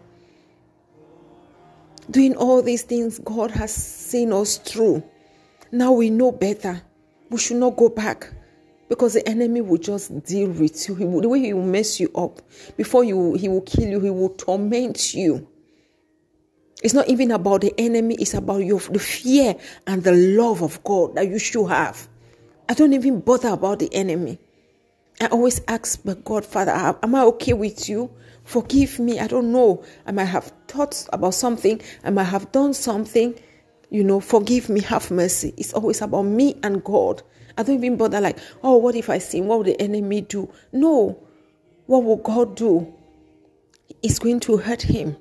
Doing 2.09 2.35
all 2.35 2.61
these 2.61 2.83
things, 2.83 3.19
God 3.19 3.51
has 3.51 3.73
seen 3.73 4.33
us 4.33 4.57
through. 4.57 5.03
Now 5.71 5.91
we 5.91 6.09
know 6.09 6.31
better. 6.31 6.81
We 7.29 7.37
should 7.37 7.57
not 7.57 7.77
go 7.77 7.89
back 7.89 8.29
because 8.89 9.13
the 9.13 9.27
enemy 9.27 9.61
will 9.61 9.77
just 9.77 10.23
deal 10.25 10.49
with 10.49 10.89
you. 10.89 10.95
Will, 10.95 11.21
the 11.21 11.29
way 11.29 11.39
he 11.39 11.53
will 11.53 11.63
mess 11.63 11.99
you 11.99 12.11
up 12.13 12.41
before 12.75 13.03
you, 13.05 13.35
he 13.35 13.47
will 13.47 13.61
kill 13.61 13.87
you. 13.87 13.99
He 14.01 14.09
will 14.09 14.29
torment 14.29 15.13
you. 15.13 15.47
It's 16.83 16.93
not 16.93 17.07
even 17.07 17.31
about 17.31 17.61
the 17.61 17.73
enemy, 17.77 18.15
it's 18.15 18.33
about 18.33 18.57
your 18.57 18.79
the 18.79 18.99
fear 18.99 19.55
and 19.85 20.03
the 20.03 20.13
love 20.13 20.63
of 20.63 20.83
God 20.83 21.15
that 21.15 21.27
you 21.27 21.37
should 21.37 21.67
have. 21.67 22.07
I 22.67 22.73
don't 22.73 22.93
even 22.93 23.19
bother 23.21 23.49
about 23.49 23.79
the 23.79 23.93
enemy. 23.93 24.39
I 25.21 25.27
always 25.27 25.62
ask 25.67 26.03
my 26.03 26.15
God, 26.15 26.43
Father, 26.43 26.71
am 26.71 27.13
I 27.13 27.21
okay 27.25 27.53
with 27.53 27.88
you? 27.88 28.10
Forgive 28.43 28.97
me. 28.97 29.19
I 29.19 29.27
don't 29.27 29.51
know. 29.51 29.84
I 30.07 30.12
might 30.12 30.25
have 30.25 30.51
thought 30.67 31.07
about 31.13 31.36
something. 31.36 31.79
I 32.03 32.10
might 32.10 32.23
have 32.23 32.51
done 32.51 32.73
something. 32.73 33.36
You 33.91 34.03
know, 34.03 34.19
forgive 34.19 34.67
me, 34.67 34.81
have 34.81 35.12
mercy. 35.12 35.53
It's 35.57 35.73
always 35.73 36.01
about 36.01 36.23
me 36.23 36.60
and 36.63 36.84
God. 36.84 37.21
I 37.55 37.62
don't 37.62 37.75
even 37.75 37.97
bother 37.97 38.19
like, 38.19 38.39
oh, 38.63 38.77
what 38.77 38.95
if 38.95 39.12
I 39.12 39.19
sin? 39.19 39.45
What 39.45 39.60
will 39.60 39.65
the 39.65 39.79
enemy 39.79 40.21
do? 40.21 40.51
No. 40.71 41.21
What 41.86 42.03
will 42.03 42.17
God 42.17 42.55
do? 42.55 42.91
It's 44.01 44.17
going 44.17 44.39
to 44.39 44.57
hurt 44.57 44.81
him. 44.81 45.17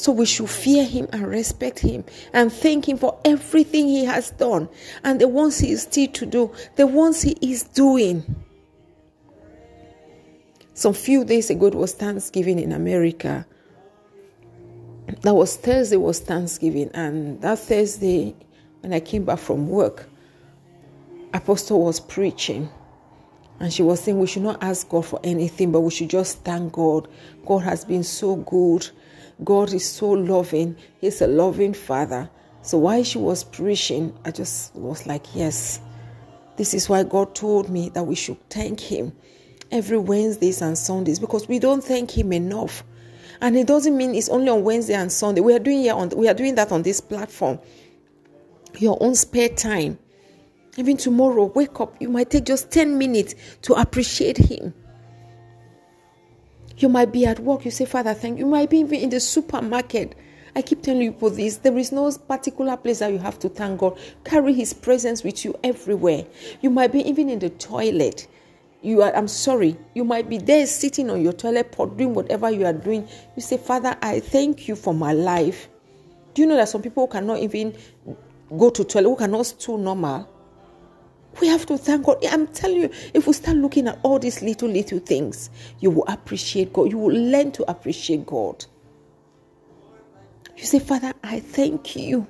So 0.00 0.12
we 0.12 0.24
should 0.24 0.48
fear 0.48 0.86
him 0.86 1.08
and 1.12 1.26
respect 1.26 1.80
him 1.80 2.04
and 2.32 2.50
thank 2.50 2.88
him 2.88 2.96
for 2.96 3.20
everything 3.22 3.86
he 3.86 4.06
has 4.06 4.30
done 4.30 4.66
and 5.04 5.20
the 5.20 5.28
ones 5.28 5.58
he 5.58 5.72
is 5.72 5.82
still 5.82 6.06
to 6.06 6.24
do, 6.24 6.54
the 6.76 6.86
ones 6.86 7.20
he 7.20 7.36
is 7.42 7.64
doing. 7.64 8.24
Some 10.72 10.94
few 10.94 11.22
days 11.22 11.50
ago, 11.50 11.66
it 11.66 11.74
was 11.74 11.92
Thanksgiving 11.92 12.58
in 12.58 12.72
America. 12.72 13.44
That 15.20 15.34
was 15.34 15.58
Thursday, 15.58 15.98
was 15.98 16.18
Thanksgiving, 16.20 16.90
and 16.94 17.38
that 17.42 17.58
Thursday, 17.58 18.34
when 18.80 18.94
I 18.94 19.00
came 19.00 19.26
back 19.26 19.40
from 19.40 19.68
work, 19.68 20.08
Apostle 21.34 21.84
was 21.84 22.00
preaching. 22.00 22.70
And 23.58 23.70
she 23.70 23.82
was 23.82 24.00
saying 24.00 24.18
we 24.18 24.26
should 24.26 24.44
not 24.44 24.62
ask 24.62 24.88
God 24.88 25.04
for 25.04 25.20
anything, 25.22 25.72
but 25.72 25.82
we 25.82 25.90
should 25.90 26.08
just 26.08 26.38
thank 26.38 26.72
God. 26.72 27.06
God 27.44 27.58
has 27.58 27.84
been 27.84 28.02
so 28.02 28.36
good. 28.36 28.88
God 29.44 29.72
is 29.72 29.88
so 29.88 30.10
loving. 30.10 30.76
He's 31.00 31.22
a 31.22 31.26
loving 31.26 31.72
Father. 31.72 32.28
So 32.62 32.78
while 32.78 33.02
she 33.02 33.18
was 33.18 33.44
preaching, 33.44 34.16
I 34.24 34.30
just 34.30 34.74
was 34.74 35.06
like, 35.06 35.34
yes, 35.34 35.80
this 36.56 36.74
is 36.74 36.88
why 36.88 37.04
God 37.04 37.34
told 37.34 37.70
me 37.70 37.88
that 37.90 38.02
we 38.02 38.14
should 38.14 38.36
thank 38.50 38.80
Him 38.80 39.12
every 39.70 39.98
Wednesdays 39.98 40.60
and 40.60 40.76
Sundays 40.76 41.18
because 41.18 41.48
we 41.48 41.58
don't 41.58 41.82
thank 41.82 42.16
Him 42.16 42.32
enough. 42.32 42.84
And 43.40 43.56
it 43.56 43.66
doesn't 43.66 43.96
mean 43.96 44.14
it's 44.14 44.28
only 44.28 44.50
on 44.50 44.62
Wednesday 44.64 44.94
and 44.94 45.10
Sunday. 45.10 45.40
We 45.40 45.54
are 45.54 45.58
doing 45.58 45.80
here 45.80 45.94
on 45.94 46.10
we 46.10 46.28
are 46.28 46.34
doing 46.34 46.56
that 46.56 46.70
on 46.72 46.82
this 46.82 47.00
platform. 47.00 47.58
Your 48.78 48.98
own 49.00 49.14
spare 49.14 49.48
time. 49.48 49.98
Even 50.76 50.96
tomorrow, 50.96 51.46
wake 51.46 51.80
up. 51.80 51.96
You 52.00 52.10
might 52.10 52.30
take 52.30 52.44
just 52.44 52.70
10 52.70 52.96
minutes 52.98 53.34
to 53.62 53.74
appreciate 53.74 54.36
Him. 54.36 54.74
You 56.80 56.88
might 56.88 57.12
be 57.12 57.26
at 57.26 57.38
work, 57.40 57.66
you 57.66 57.70
say, 57.70 57.84
Father, 57.84 58.14
thank 58.14 58.38
you. 58.38 58.46
You 58.46 58.50
might 58.50 58.70
be 58.70 58.78
even 58.78 59.00
in 59.00 59.10
the 59.10 59.20
supermarket. 59.20 60.16
I 60.56 60.62
keep 60.62 60.82
telling 60.82 61.02
you 61.02 61.12
for 61.12 61.28
this. 61.28 61.58
There 61.58 61.76
is 61.76 61.92
no 61.92 62.10
particular 62.10 62.74
place 62.78 63.00
that 63.00 63.12
you 63.12 63.18
have 63.18 63.38
to 63.40 63.50
thank 63.50 63.80
God. 63.80 63.98
Carry 64.24 64.54
His 64.54 64.72
presence 64.72 65.22
with 65.22 65.44
you 65.44 65.54
everywhere. 65.62 66.24
You 66.62 66.70
might 66.70 66.90
be 66.90 67.06
even 67.06 67.28
in 67.28 67.38
the 67.38 67.50
toilet. 67.50 68.26
You 68.80 69.02
are, 69.02 69.14
I'm 69.14 69.28
sorry, 69.28 69.76
you 69.92 70.04
might 70.04 70.30
be 70.30 70.38
there 70.38 70.66
sitting 70.66 71.10
on 71.10 71.20
your 71.20 71.34
toilet 71.34 71.70
pot 71.70 71.98
doing 71.98 72.14
whatever 72.14 72.50
you 72.50 72.64
are 72.64 72.72
doing. 72.72 73.06
You 73.36 73.42
say, 73.42 73.58
Father, 73.58 73.94
I 74.00 74.20
thank 74.20 74.66
you 74.66 74.74
for 74.74 74.94
my 74.94 75.12
life. 75.12 75.68
Do 76.32 76.40
you 76.40 76.48
know 76.48 76.56
that 76.56 76.70
some 76.70 76.80
people 76.80 77.06
cannot 77.06 77.40
even 77.40 77.76
go 78.56 78.70
to 78.70 78.84
toilet, 78.84 79.10
who 79.10 79.16
cannot 79.16 79.44
stool 79.44 79.76
normal? 79.76 80.26
We 81.38 81.48
have 81.48 81.66
to 81.66 81.78
thank 81.78 82.06
God. 82.06 82.24
I'm 82.26 82.46
telling 82.48 82.78
you, 82.82 82.90
if 83.14 83.26
we 83.26 83.32
start 83.32 83.56
looking 83.56 83.88
at 83.88 83.98
all 84.02 84.18
these 84.18 84.42
little, 84.42 84.68
little 84.68 84.98
things, 84.98 85.50
you 85.80 85.90
will 85.90 86.04
appreciate 86.08 86.72
God. 86.72 86.90
You 86.90 86.98
will 86.98 87.14
learn 87.14 87.52
to 87.52 87.70
appreciate 87.70 88.26
God. 88.26 88.64
You 90.56 90.64
say, 90.64 90.78
Father, 90.78 91.12
I 91.22 91.40
thank 91.40 91.96
you. 91.96 92.26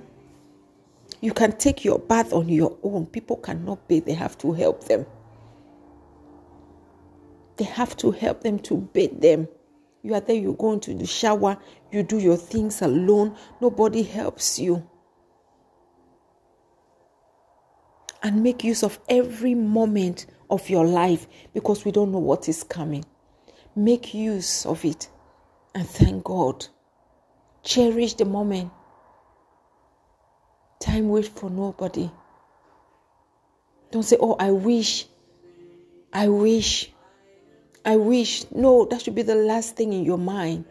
You 1.20 1.32
can 1.32 1.52
take 1.52 1.84
your 1.84 1.98
bath 1.98 2.32
on 2.32 2.48
your 2.48 2.76
own. 2.82 3.06
People 3.06 3.36
cannot 3.36 3.86
bathe, 3.88 4.06
they 4.06 4.14
have 4.14 4.38
to 4.38 4.52
help 4.52 4.84
them. 4.84 5.06
They 7.56 7.64
have 7.64 7.96
to 7.98 8.10
help 8.10 8.42
them 8.42 8.58
to 8.60 8.76
bathe 8.76 9.20
them. 9.20 9.48
You 10.02 10.14
are 10.14 10.20
there, 10.20 10.36
you 10.36 10.54
go 10.58 10.72
into 10.72 10.94
the 10.94 11.06
shower, 11.06 11.58
you 11.92 12.02
do 12.02 12.18
your 12.18 12.38
things 12.38 12.80
alone, 12.80 13.36
nobody 13.60 14.02
helps 14.02 14.58
you. 14.58 14.88
And 18.22 18.42
make 18.42 18.64
use 18.64 18.82
of 18.82 18.98
every 19.08 19.54
moment 19.54 20.26
of 20.50 20.68
your 20.68 20.84
life 20.84 21.26
because 21.54 21.84
we 21.84 21.92
don't 21.92 22.12
know 22.12 22.18
what 22.18 22.48
is 22.48 22.62
coming. 22.62 23.04
Make 23.74 24.12
use 24.14 24.66
of 24.66 24.84
it 24.84 25.08
and 25.74 25.88
thank 25.88 26.24
God. 26.24 26.66
Cherish 27.62 28.14
the 28.14 28.24
moment. 28.24 28.70
Time 30.80 31.08
waits 31.08 31.28
for 31.28 31.50
nobody. 31.50 32.10
Don't 33.90 34.02
say, 34.02 34.16
Oh, 34.20 34.36
I 34.38 34.50
wish, 34.50 35.06
I 36.12 36.28
wish, 36.28 36.90
I 37.84 37.96
wish. 37.96 38.50
No, 38.50 38.86
that 38.86 39.02
should 39.02 39.14
be 39.14 39.22
the 39.22 39.34
last 39.34 39.76
thing 39.76 39.92
in 39.92 40.04
your 40.04 40.18
mind. 40.18 40.64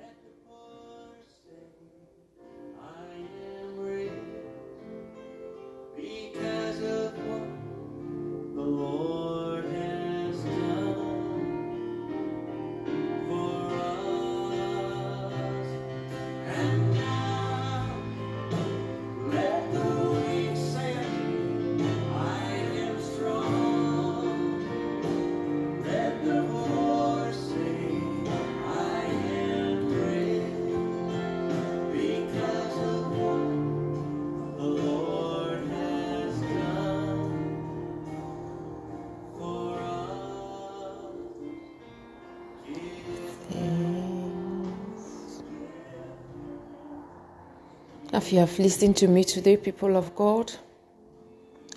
If 48.19 48.33
you 48.33 48.39
have 48.39 48.59
listened 48.59 48.97
to 48.97 49.07
me 49.07 49.23
today, 49.23 49.55
people 49.55 49.95
of 49.95 50.13
God, 50.13 50.51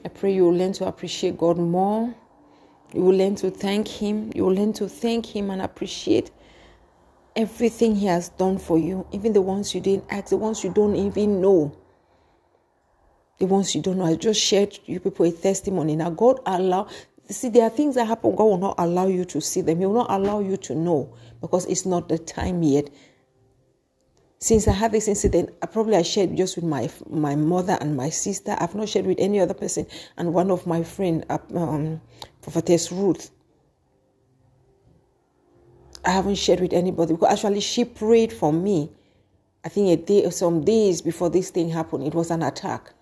I 0.05 0.09
pray 0.09 0.35
you 0.35 0.46
will 0.46 0.57
learn 0.57 0.72
to 0.72 0.88
appreciate 0.88 1.38
God 1.38 1.57
more. 1.57 2.12
You 2.92 3.02
will 3.02 3.14
learn 3.14 3.37
to 3.37 3.50
thank 3.52 3.87
Him. 3.87 4.33
You 4.35 4.46
will 4.46 4.55
learn 4.55 4.72
to 4.72 4.88
thank 4.88 5.24
Him 5.24 5.50
and 5.50 5.62
appreciate 5.62 6.33
everything 7.37 7.94
He 7.94 8.07
has 8.07 8.31
done 8.31 8.59
for 8.59 8.76
you, 8.76 9.07
even 9.12 9.33
the 9.33 9.40
ones 9.40 9.72
you 9.72 9.81
didn't 9.81 10.07
ask, 10.11 10.31
the 10.31 10.37
ones 10.37 10.64
you 10.64 10.72
don't 10.72 10.96
even 10.96 11.40
know. 11.40 11.76
The 13.38 13.46
ones 13.46 13.76
you 13.76 13.81
don't 13.81 13.98
know. 13.98 14.07
I 14.07 14.16
just 14.16 14.40
shared 14.40 14.81
you 14.87 14.98
people 14.98 15.24
a 15.26 15.31
testimony. 15.31 15.94
Now, 15.94 16.11
God 16.11 16.40
allow. 16.44 16.88
See, 17.31 17.50
there 17.50 17.62
are 17.62 17.70
things 17.70 17.94
that 17.94 18.09
happen. 18.09 18.35
God 18.35 18.44
will 18.44 18.59
not 18.59 18.74
allow 18.78 19.07
you 19.07 19.24
to 19.26 19.40
see 19.40 19.61
them. 19.61 19.78
He 19.78 19.87
will 19.87 19.94
not 19.94 20.11
allow 20.11 20.40
you 20.40 20.57
to 20.57 20.74
know 20.74 21.14
because 21.40 21.66
it's 21.66 21.87
not 21.87 22.09
the 22.09 22.18
time 22.18 22.64
yet 22.64 22.90
since 24.42 24.66
I 24.66 24.72
had 24.72 24.90
this 24.90 25.07
incident, 25.07 25.50
I 25.62 25.66
probably 25.66 25.94
I 25.94 26.02
shared 26.02 26.37
just 26.37 26.57
with 26.57 26.64
my 26.64 26.90
my 27.09 27.37
mother 27.37 27.78
and 27.81 27.96
my 27.96 28.11
sister. 28.11 28.57
I've 28.59 28.74
not 28.74 28.88
shared 28.88 29.07
with 29.07 29.20
any 29.20 29.38
other 29.38 29.55
person, 29.55 29.87
and 30.16 30.35
one 30.35 30.50
of 30.50 30.66
my 30.66 30.83
friend, 30.83 31.24
uh, 31.31 31.38
um, 31.55 32.00
Prophetess 32.40 32.90
Ruth. 32.90 33.31
I 36.05 36.11
haven't 36.11 36.35
shared 36.35 36.59
with 36.59 36.72
anybody 36.72 37.12
because 37.12 37.33
actually 37.33 37.61
she 37.61 37.85
prayed 37.85 38.33
for 38.33 38.52
me. 38.52 38.90
I 39.64 39.68
think 39.68 39.96
a 39.96 40.02
day 40.02 40.28
some 40.31 40.64
days 40.64 41.02
before 41.02 41.31
this 41.31 41.50
thing 41.50 41.70
happened, 41.70 42.05
it 42.05 42.14
was 42.14 42.33
an 42.33 42.42
attack. 42.42 42.92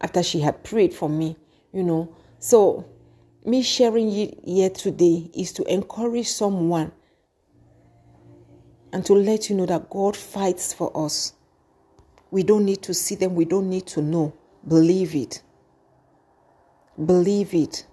After 0.00 0.22
she 0.22 0.38
had 0.38 0.62
prayed 0.62 0.94
for 0.94 1.08
me, 1.08 1.36
you 1.72 1.82
know. 1.82 2.14
So 2.38 2.86
me 3.44 3.62
sharing 3.62 4.16
it 4.16 4.38
here 4.44 4.70
today 4.70 5.32
is 5.34 5.52
to 5.54 5.64
encourage 5.64 6.28
someone 6.28 6.92
and 8.92 9.04
to 9.06 9.14
let 9.14 9.50
you 9.50 9.56
know 9.56 9.66
that 9.66 9.90
God 9.90 10.16
fights 10.16 10.72
for 10.72 10.90
us. 10.94 11.34
We 12.30 12.42
don't 12.42 12.64
need 12.64 12.82
to 12.82 12.94
see 12.94 13.14
them, 13.14 13.34
we 13.34 13.44
don't 13.44 13.70
need 13.70 13.86
to 13.88 14.02
know. 14.02 14.34
Believe 14.66 15.14
it. 15.14 15.42
Believe 17.04 17.54
it. 17.54 17.86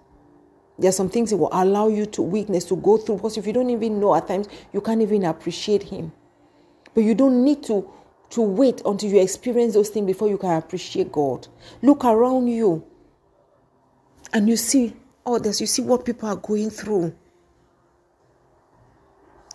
There 0.78 0.88
are 0.88 0.92
some 0.92 1.08
things 1.08 1.30
that 1.30 1.36
will 1.36 1.50
allow 1.52 1.88
you 1.88 2.06
to 2.06 2.22
weakness 2.22 2.64
to 2.66 2.76
go 2.76 2.98
through 2.98 3.16
because 3.16 3.38
if 3.38 3.46
you 3.46 3.52
don't 3.52 3.70
even 3.70 3.98
know 3.98 4.14
at 4.14 4.28
times, 4.28 4.48
you 4.72 4.80
can't 4.80 5.00
even 5.00 5.24
appreciate 5.24 5.84
Him. 5.84 6.12
But 6.94 7.04
you 7.04 7.14
don't 7.14 7.44
need 7.44 7.62
to, 7.64 7.88
to 8.30 8.42
wait 8.42 8.82
until 8.84 9.10
you 9.10 9.20
experience 9.20 9.74
those 9.74 9.88
things 9.88 10.06
before 10.06 10.28
you 10.28 10.38
can 10.38 10.50
appreciate 10.50 11.12
God. 11.12 11.48
Look 11.82 12.04
around 12.04 12.48
you 12.48 12.84
and 14.32 14.48
you 14.48 14.56
see 14.56 14.94
others, 15.24 15.60
you 15.60 15.66
see 15.66 15.82
what 15.82 16.04
people 16.04 16.28
are 16.28 16.36
going 16.36 16.70
through. 16.70 17.14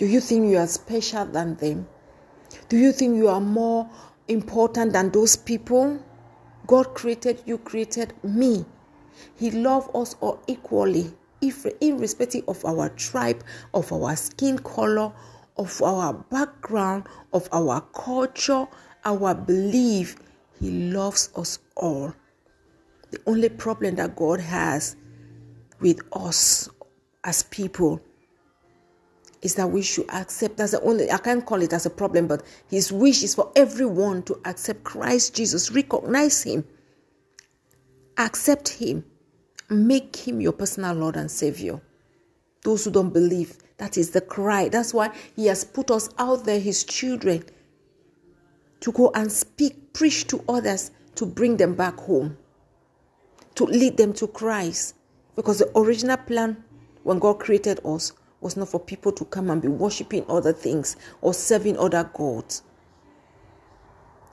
Do 0.02 0.08
you 0.08 0.20
think 0.20 0.50
you 0.50 0.58
are 0.58 0.66
special 0.66 1.26
than 1.28 1.58
them? 1.58 1.88
Do 2.70 2.78
you 2.78 2.92
think 2.92 3.18
you 3.18 3.28
are 3.28 3.40
more 3.40 3.88
important 4.28 4.94
than 4.94 5.12
those 5.12 5.36
people? 5.36 6.04
God 6.66 6.96
created 6.96 7.44
you, 7.46 7.60
created 7.60 8.12
me. 8.24 8.66
He 9.36 9.52
loved 9.52 9.96
us 9.96 10.16
all 10.20 10.42
equally, 10.48 11.14
if, 11.40 11.68
irrespective 11.80 12.46
of 12.48 12.66
our 12.66 12.90
tribe, 12.90 13.44
of 13.76 13.94
our 13.94 14.16
skin 14.16 14.58
color, 14.58 15.14
of 15.58 15.80
our 15.84 16.14
background, 16.14 17.08
of 17.32 17.48
our 17.52 17.82
culture, 17.94 18.66
our 19.06 19.36
belief. 19.36 20.16
He 20.60 20.72
loves 20.72 21.30
us 21.36 21.60
all. 21.76 22.12
The 23.12 23.20
only 23.28 23.50
problem 23.50 23.98
that 23.98 24.16
God 24.16 24.40
has 24.40 24.96
with 25.80 26.00
us 26.12 26.70
as 27.24 27.44
people 27.44 28.02
is 29.42 29.56
that 29.56 29.70
we 29.70 29.82
should 29.82 30.10
accept 30.10 30.58
that's 30.58 30.72
the 30.72 30.82
only 30.82 31.12
I 31.12 31.18
can't 31.18 31.46
call 31.46 31.62
it 31.62 31.74
as 31.74 31.86
a 31.86 31.90
problem, 31.90 32.28
but 32.28 32.44
his 32.70 32.92
wish 32.92 33.24
is 33.24 33.36
for 33.36 33.52
everyone 33.56 34.24
to 34.24 34.40
accept 34.46 34.84
Christ 34.84 35.36
Jesus, 35.36 35.72
recognize 35.72 36.44
him, 36.44 36.64
accept 38.18 38.70
him, 38.70 39.04
make 39.70 40.16
him 40.16 40.42
your 40.42 40.52
personal 40.52 40.96
Lord 40.96 41.16
and 41.16 41.30
Savior. 41.30 41.82
Those 42.64 42.86
who 42.86 42.92
don't 42.92 43.12
believe, 43.12 43.58
that 43.78 43.98
is 43.98 44.12
the 44.12 44.22
cry. 44.22 44.70
That's 44.70 44.94
why 44.94 45.12
he 45.36 45.48
has 45.48 45.66
put 45.66 45.90
us 45.90 46.10
out 46.20 46.46
there, 46.46 46.60
his 46.60 46.84
children, 46.84 47.44
to 48.82 48.92
go 48.92 49.12
and 49.16 49.32
speak, 49.32 49.94
preach 49.94 50.28
to 50.28 50.44
others, 50.48 50.92
to 51.16 51.26
bring 51.26 51.58
them 51.58 51.74
back 51.74 51.98
home, 51.98 52.38
to 53.56 53.64
lead 53.64 53.98
them 53.98 54.14
to 54.14 54.28
Christ. 54.28 54.96
Because 55.36 55.58
the 55.58 55.72
original 55.76 56.18
plan 56.18 56.64
when 57.04 57.18
God 57.18 57.40
created 57.40 57.80
us 57.84 58.12
was 58.42 58.58
not 58.58 58.68
for 58.68 58.80
people 58.80 59.12
to 59.12 59.24
come 59.26 59.50
and 59.50 59.62
be 59.62 59.68
worshiping 59.68 60.26
other 60.28 60.52
things 60.52 60.98
or 61.22 61.34
serving 61.34 61.78
other 61.78 62.10
gods. 62.14 62.64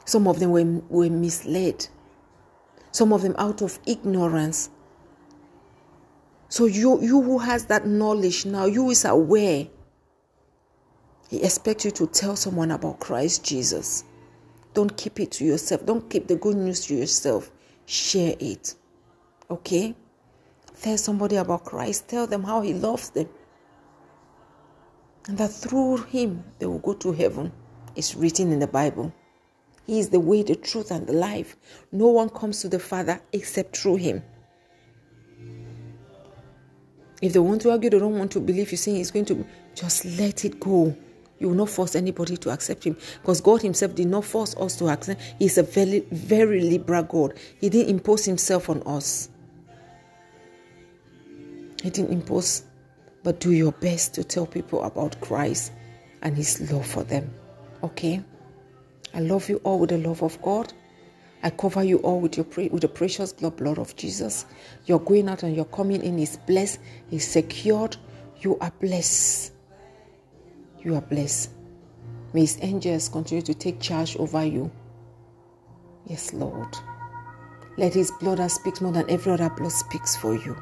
Some 0.06 0.26
of 0.26 0.40
them 0.40 0.50
were, 0.50 0.64
were 0.88 1.10
misled, 1.10 1.86
some 2.90 3.12
of 3.12 3.20
them 3.20 3.34
out 3.38 3.60
of 3.60 3.78
ignorance. 3.86 4.70
So 6.48 6.64
you 6.64 7.02
you 7.02 7.20
who 7.20 7.38
has 7.38 7.66
that 7.66 7.86
knowledge 7.86 8.46
now, 8.46 8.64
you 8.64 8.88
is 8.90 9.04
aware. 9.04 9.66
He 11.28 11.42
expects 11.42 11.84
you 11.84 11.90
to 11.90 12.06
tell 12.06 12.36
someone 12.36 12.70
about 12.70 13.00
Christ 13.00 13.44
Jesus. 13.44 14.04
Don't 14.72 14.96
keep 14.96 15.20
it 15.20 15.30
to 15.32 15.44
yourself. 15.44 15.84
Don't 15.84 16.08
keep 16.08 16.26
the 16.26 16.36
good 16.36 16.56
news 16.56 16.86
to 16.86 16.94
yourself. 16.94 17.50
Share 17.84 18.34
it. 18.40 18.74
Okay? 19.50 19.94
Tell 20.80 20.96
somebody 20.96 21.36
about 21.36 21.64
Christ. 21.64 22.08
Tell 22.08 22.26
them 22.26 22.44
how 22.44 22.62
he 22.62 22.72
loves 22.72 23.10
them 23.10 23.28
and 25.28 25.38
that 25.38 25.52
through 25.52 25.98
him 25.98 26.42
they 26.58 26.66
will 26.66 26.78
go 26.80 26.94
to 26.94 27.12
heaven. 27.12 27.52
is 27.94 28.16
written 28.16 28.52
in 28.52 28.58
the 28.58 28.66
Bible. 28.66 29.12
He 29.86 29.98
is 29.98 30.08
the 30.08 30.20
way, 30.20 30.42
the 30.42 30.56
truth, 30.56 30.90
and 30.90 31.06
the 31.06 31.12
life. 31.12 31.56
No 31.92 32.08
one 32.08 32.28
comes 32.28 32.60
to 32.62 32.68
the 32.68 32.78
Father 32.78 33.20
except 33.32 33.76
through 33.76 33.96
him. 33.96 34.22
If 37.20 37.32
they 37.32 37.38
want 37.38 37.62
to 37.62 37.70
argue, 37.70 37.90
they 37.90 37.98
don't 37.98 38.18
want 38.18 38.30
to 38.32 38.40
believe 38.40 38.70
you're 38.70 38.78
saying 38.78 38.98
he's 38.98 39.10
going 39.10 39.24
to 39.26 39.44
just 39.74 40.04
let 40.04 40.44
it 40.44 40.60
go. 40.60 40.96
You 41.38 41.48
will 41.48 41.56
not 41.56 41.70
force 41.70 41.94
anybody 41.94 42.36
to 42.36 42.50
accept 42.50 42.84
him 42.84 42.96
because 43.20 43.40
God 43.40 43.62
Himself 43.62 43.94
did 43.94 44.08
not 44.08 44.24
force 44.24 44.56
us 44.56 44.76
to 44.76 44.88
accept. 44.88 45.20
He's 45.38 45.56
a 45.56 45.62
very, 45.62 46.00
very 46.10 46.60
liberal 46.60 47.04
God. 47.04 47.34
He 47.60 47.68
didn't 47.68 47.90
impose 47.90 48.24
Himself 48.24 48.68
on 48.68 48.82
us. 48.84 49.28
He 51.82 51.90
didn't 51.90 52.12
impose 52.12 52.64
but 53.22 53.40
do 53.40 53.52
your 53.52 53.72
best 53.72 54.14
to 54.14 54.24
tell 54.24 54.46
people 54.46 54.82
about 54.84 55.20
Christ 55.20 55.72
and 56.22 56.36
His 56.36 56.70
love 56.70 56.86
for 56.86 57.04
them. 57.04 57.30
Okay? 57.82 58.22
I 59.14 59.20
love 59.20 59.48
you 59.48 59.56
all 59.64 59.78
with 59.78 59.90
the 59.90 59.98
love 59.98 60.22
of 60.22 60.40
God. 60.42 60.72
I 61.42 61.50
cover 61.50 61.84
you 61.84 61.98
all 61.98 62.20
with 62.20 62.36
your 62.36 62.46
with 62.70 62.82
the 62.82 62.88
precious 62.88 63.32
blood, 63.32 63.56
blood 63.56 63.78
of 63.78 63.94
Jesus. 63.96 64.44
You're 64.86 64.98
going 64.98 65.28
out 65.28 65.44
and 65.44 65.54
you're 65.54 65.64
coming 65.66 66.02
in 66.02 66.18
is 66.18 66.36
blessed, 66.36 66.80
is 67.10 67.26
secured. 67.26 67.96
You 68.40 68.58
are 68.58 68.72
blessed. 68.80 69.52
You 70.82 70.96
are 70.96 71.00
blessed. 71.00 71.50
May 72.32 72.40
His 72.40 72.58
angels 72.60 73.08
continue 73.08 73.42
to 73.42 73.54
take 73.54 73.80
charge 73.80 74.16
over 74.16 74.44
you. 74.44 74.70
Yes, 76.06 76.32
Lord. 76.32 76.76
Let 77.76 77.94
His 77.94 78.10
blood 78.20 78.38
that 78.38 78.50
speaks 78.50 78.80
more 78.80 78.92
than 78.92 79.08
every 79.08 79.32
other 79.32 79.50
blood 79.50 79.72
speaks 79.72 80.16
for 80.16 80.34
you. 80.34 80.56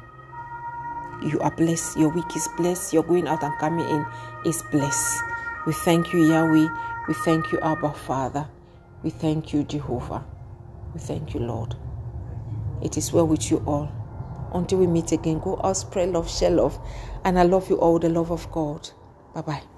You 1.23 1.39
are 1.41 1.51
blessed. 1.51 1.97
Your 1.97 2.09
week 2.09 2.35
is 2.35 2.47
blessed. 2.57 2.93
You're 2.93 3.03
going 3.03 3.27
out 3.27 3.43
and 3.43 3.57
coming 3.59 3.87
in 3.89 4.05
is 4.45 4.61
blessed. 4.71 5.23
We 5.65 5.73
thank 5.73 6.13
you, 6.13 6.19
Yahweh. 6.25 6.67
We 7.07 7.13
thank 7.25 7.51
you, 7.51 7.59
Abba 7.61 7.93
Father. 7.93 8.47
We 9.03 9.09
thank 9.09 9.53
you, 9.53 9.63
Jehovah. 9.63 10.23
We 10.93 10.99
thank 10.99 11.33
you, 11.33 11.39
Lord. 11.41 11.75
It 12.81 12.97
is 12.97 13.11
well 13.11 13.27
with 13.27 13.49
you 13.51 13.63
all. 13.65 13.91
Until 14.53 14.79
we 14.79 14.87
meet 14.87 15.11
again, 15.11 15.39
go 15.39 15.59
out, 15.63 15.77
spread 15.77 16.09
love, 16.09 16.29
share 16.29 16.51
love. 16.51 16.79
And 17.25 17.39
I 17.39 17.43
love 17.43 17.69
you 17.69 17.77
all, 17.79 17.99
the 17.99 18.09
love 18.09 18.31
of 18.31 18.51
God. 18.51 18.89
Bye 19.33 19.41
bye. 19.41 19.76